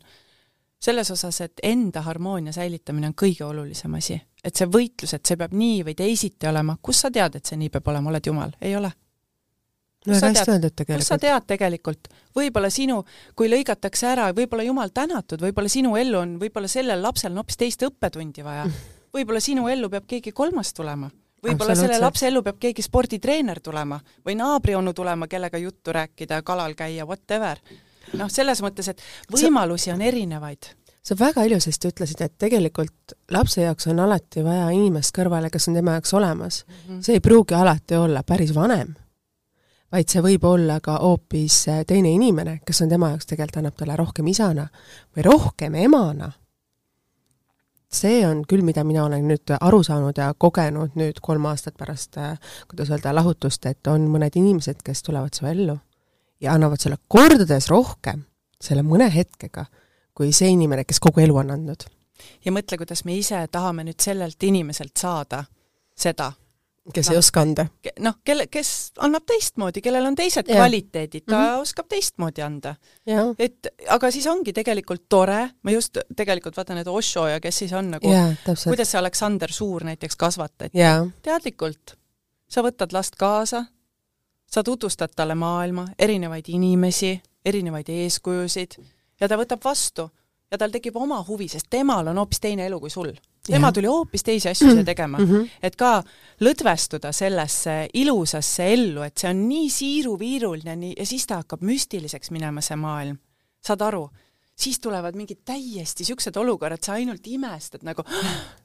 [0.80, 4.20] selles osas, et enda harmoonia säilitamine on kõige olulisem asi.
[4.44, 7.60] et see võitlus, et see peab nii või teisiti olema, kust sa tead, et see
[7.60, 8.56] nii peab olema, oled jumal?
[8.60, 8.92] ei ole.
[10.06, 11.06] Väga hästi öeldud tegelikult.
[11.06, 12.08] sa tead tegelikult?
[12.36, 13.02] võib-olla sinu,
[13.36, 17.60] kui lõigatakse ära, võib-olla jumal tänatud, võib-olla sinu ellu on, võib-olla sellel lapsel on hoopis
[17.60, 18.68] teist õppetundi vaja.
[19.16, 21.10] võib-olla sinu ellu peab keegi kolmas tulema
[21.44, 26.76] võib-olla selle lapse ellu peab keegi sporditreener tulema või naabrionu tulema, kellega juttu rääkida, kalal
[26.76, 27.60] käia, whatever
[28.18, 30.72] noh, selles mõttes, et võimalusi on erinevaid
[31.04, 35.78] sa väga ilusasti ütlesid, et tegelikult lapse jaoks on alati vaja inimest kõrvale, kes on
[35.80, 36.74] tema jaoks olemas mm.
[36.74, 37.04] -hmm.
[37.06, 38.94] see ei pruugi alati olla päris vanem,
[39.92, 43.78] vaid see võib olla ka hoopis äh, teine inimene, kes on tema jaoks, tegelikult annab
[43.78, 44.68] talle rohkem isana
[45.16, 46.32] või rohkem emana.
[47.90, 52.16] see on küll, mida mina olen nüüd aru saanud ja kogenud nüüd kolm aastat pärast,
[52.16, 52.38] äh,
[52.70, 55.78] kuidas öelda, lahutust, et on mõned inimesed, kes tulevad su ellu
[56.40, 58.24] ja annavad sulle kordades rohkem
[58.60, 59.64] selle mõne hetkega,
[60.14, 61.86] kui see inimene, kes kogu elu on andnud.
[62.44, 65.44] ja mõtle, kuidas me ise tahame nüüd sellelt inimeselt saada
[65.96, 66.32] seda.
[66.92, 67.66] Kes no, ei oska anda.
[67.98, 70.56] noh, kelle, kes annab teistmoodi, kellel on teised ja.
[70.56, 71.60] kvaliteedid, ta mm -hmm.
[71.60, 72.74] oskab teistmoodi anda.
[73.38, 77.72] et aga siis ongi tegelikult tore, ma just tegelikult vaatan, et Osho ja kes siis
[77.72, 78.08] on nagu,
[78.64, 80.78] kuidas see Aleksander Suur näiteks kasvatati.
[81.22, 81.96] teadlikult.
[82.48, 83.64] sa võtad last kaasa
[84.50, 88.74] sa tutvustad talle maailma, erinevaid inimesi, erinevaid eeskujusid
[89.20, 90.08] ja ta võtab vastu
[90.50, 93.12] ja tal tekib oma huvi, sest temal on hoopis teine elu kui sul.
[93.46, 95.48] tema tuli hoopis teisi asju siia tegema mm, -hmm.
[95.62, 96.02] et ka
[96.40, 102.30] lõdvestuda sellesse ilusasse ellu, et see on nii siiruviiruline, nii, ja siis ta hakkab müstiliseks
[102.30, 103.18] minema, see maailm.
[103.66, 104.08] saad aru?
[104.60, 108.04] siis tulevad mingid täiesti niisugused olukorrad, sa ainult imestad nagu,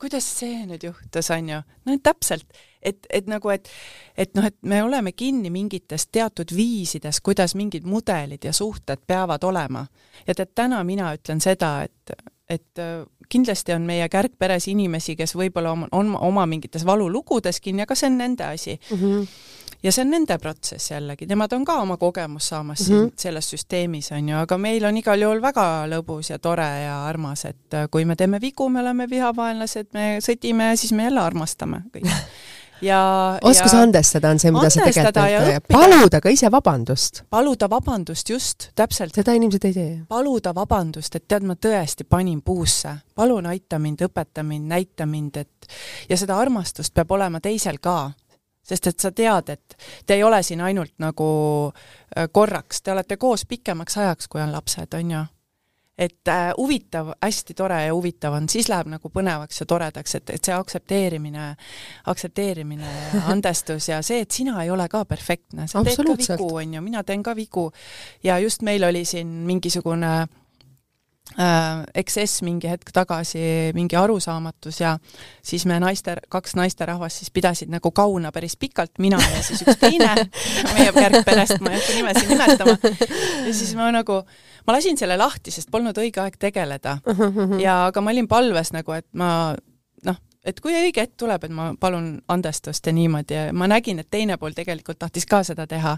[0.01, 1.61] kuidas see nüüd juhtus, on ju.
[1.85, 2.45] no täpselt,
[2.85, 3.69] et, et nagu, et
[4.17, 9.43] et noh, et me oleme kinni mingites teatud viisides, kuidas mingid mudelid ja suhted peavad
[9.43, 9.85] olema.
[10.27, 12.15] ja tead, täna mina ütlen seda, et,
[12.49, 17.83] et äh, kindlasti on meie kärgperes inimesi, kes võib-olla on, on oma mingites valulugudes kinni,
[17.83, 18.97] aga see on nende asi mm.
[18.97, 19.27] -hmm
[19.85, 22.99] ja see on nende protsess jällegi, nemad on ka oma kogemust saamas mm -hmm.
[22.99, 27.05] siin selles süsteemis, on ju, aga meil on igal juhul väga lõbus ja tore ja
[27.05, 31.19] armas, et äh, kui me teeme vigu, me oleme vihavaenlased, me sõdime siis me jälle
[31.19, 32.09] armastame kõik
[32.85, 33.01] ja
[33.41, 35.67] oskus ja andestada on see, mida sa tegelikult teed.
[35.71, 37.23] paluda ka ise vabandust.
[37.29, 39.15] paluda vabandust, just, täpselt.
[39.15, 39.95] seda inimesed ei tee.
[40.09, 45.41] paluda vabandust, et tead, ma tõesti panin puusse, palun aita mind, õpeta mind, näita mind,
[45.43, 45.71] et
[46.09, 48.11] ja seda armastust peab olema teisel ka
[48.65, 51.29] sest et sa tead, et te ei ole siin ainult nagu
[51.69, 55.23] äh, korraks, te olete koos pikemaks ajaks, kui on lapsed, on ju.
[55.97, 60.33] Et äh, huvitav, hästi tore ja huvitav on, siis läheb nagu põnevaks ja toredaks, et,
[60.35, 61.49] et see aktsepteerimine,
[62.11, 66.49] aktsepteerimine ja andestus ja see, et sina ei ole ka perfektne, sa teed ka vigu,
[66.59, 67.69] on ju, mina teen ka vigu.
[68.23, 70.33] ja just meil oli siin mingisugune äh,
[71.39, 74.95] äh, XS mingi hetk tagasi mingi arusaamatus ja
[75.43, 79.79] siis me naiste, kaks naisterahvast siis pidasid nagu kauna päris pikalt, mina ja siis üks
[79.81, 80.13] teine.
[80.75, 82.77] Meie kärgperest, ma ei hakka nimesid nimetama.
[83.47, 84.21] ja siis ma nagu,
[84.67, 86.97] ma lasin selle lahti, sest polnud õige aeg tegeleda.
[87.61, 89.55] ja aga ma olin palves nagu, et ma
[90.45, 94.09] et kui õige hetk tuleb, et ma palun andestust ja niimoodi ja ma nägin, et
[94.11, 95.95] teine pool tegelikult tahtis ka seda teha.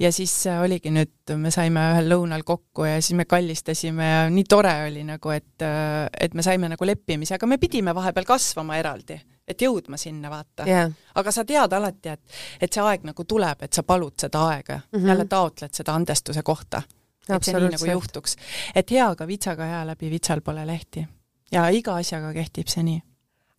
[0.00, 4.22] ja siis äh, oligi nüüd, me saime ühel lõunal kokku ja siis me kallistasime ja
[4.32, 8.28] nii tore oli nagu, et, äh, et me saime nagu leppimise, aga me pidime vahepeal
[8.28, 9.18] kasvama eraldi,
[9.48, 10.88] et jõudma sinna, vaata yeah..
[11.14, 14.80] aga sa tead alati, et, et see aeg nagu tuleb, et sa palud seda aega
[14.80, 15.12] mm, -hmm.
[15.12, 16.82] jälle taotled seda andestuse kohta.
[17.36, 18.36] Et see nii nagu juhtuks.
[18.74, 21.06] et heaga vitsaga hea läbi vitsal pole lehti.
[21.52, 23.00] ja iga asjaga kehtib see nii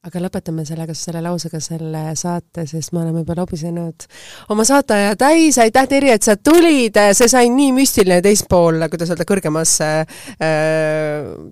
[0.01, 4.05] aga lõpetame sellega, selle lausega selle saate, sest me oleme juba lobisenud
[4.49, 9.27] oma saateaja täis, aitäh Terje, et sa tulid, see sai nii müstiline teispool, kuidas öelda,
[9.29, 10.23] kõrgemas äh,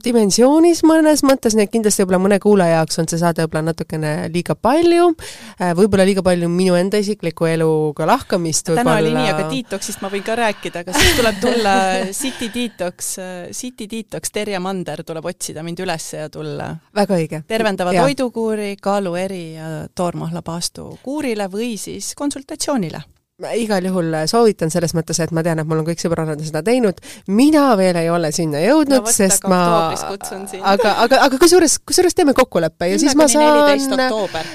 [0.01, 4.15] dimensioonis mõnes mõttes, nii et kindlasti võib-olla mõne kuulaja jaoks on see saade võib-olla natukene
[4.33, 8.73] liiga palju äh,, võib-olla liiga palju minu enda isikliku eluga lahkamist.
[8.73, 11.75] täna oli nii, aga detox'ist ma võin ka rääkida, kas siis tuleb tulla
[12.17, 13.13] City Detox,
[13.61, 16.73] City Detox, Terje Mander tuleb otsida mind üles ja tulla.
[16.97, 17.43] väga õige.
[17.45, 23.01] tervendava toidu kuuri, kaalueri ja toormahlapaastu kuurile või siis konsultatsioonile
[23.39, 26.61] ma igal juhul soovitan selles mõttes, et ma tean, et mul on kõik sõbrannad seda
[26.65, 26.99] teinud,
[27.31, 29.61] mina veel ei ole sinna jõudnud no,, sest ma
[29.93, 33.71] aga, aga, aga kusjuures, kusjuures teeme kokkuleppe ja siis ma saan,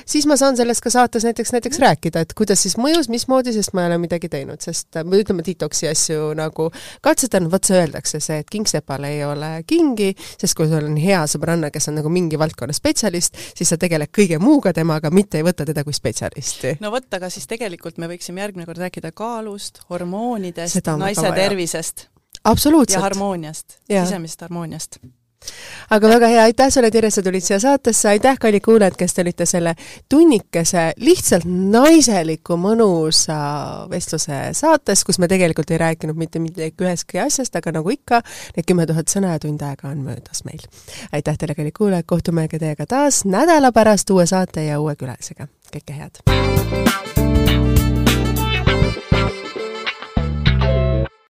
[0.07, 1.87] siis ma saan sellest ka saates näiteks, näiteks mm.
[1.89, 5.45] rääkida, et kuidas siis mõjus, mismoodi, sest ma ei ole midagi teinud, sest või ütleme,
[5.47, 6.69] detoksi asju nagu
[7.05, 11.23] katsetanud, vot see öeldakse, see, et kingsepal ei ole kingi, sest kui sul on hea
[11.31, 15.47] sõbranna, kes on nagu mingi valdkonna spetsialist, siis sa tegeled kõige muuga temaga, mitte ei
[15.47, 16.77] võta teda kui spetsialisti.
[16.85, 22.09] no vot, aga siis tegelikult me võiksime järgmine kord kord rääkida kaalust, hormoonidest, naise tervisest.
[22.91, 24.99] ja harmooniast, sisemisest harmooniast
[25.91, 29.23] aga väga hea, aitäh sulle, Tere, sa tulid siia saatesse, aitäh, kallid kuulajad, kes te
[29.23, 29.75] olite selle
[30.09, 33.37] tunnikese lihtsalt naiseliku mõnusa
[33.91, 38.23] vestluse saates, kus me tegelikult ei rääkinud mitte midagi ühestki asjast, aga nagu ikka,
[38.57, 40.65] need kümme tuhat sõna ja tund aega on möödas meil.
[41.13, 45.49] aitäh teile, kallid kuulajad, kohtume teiega taas nädala pärast uue saate ja uue külalisega.
[45.77, 47.24] kõike head!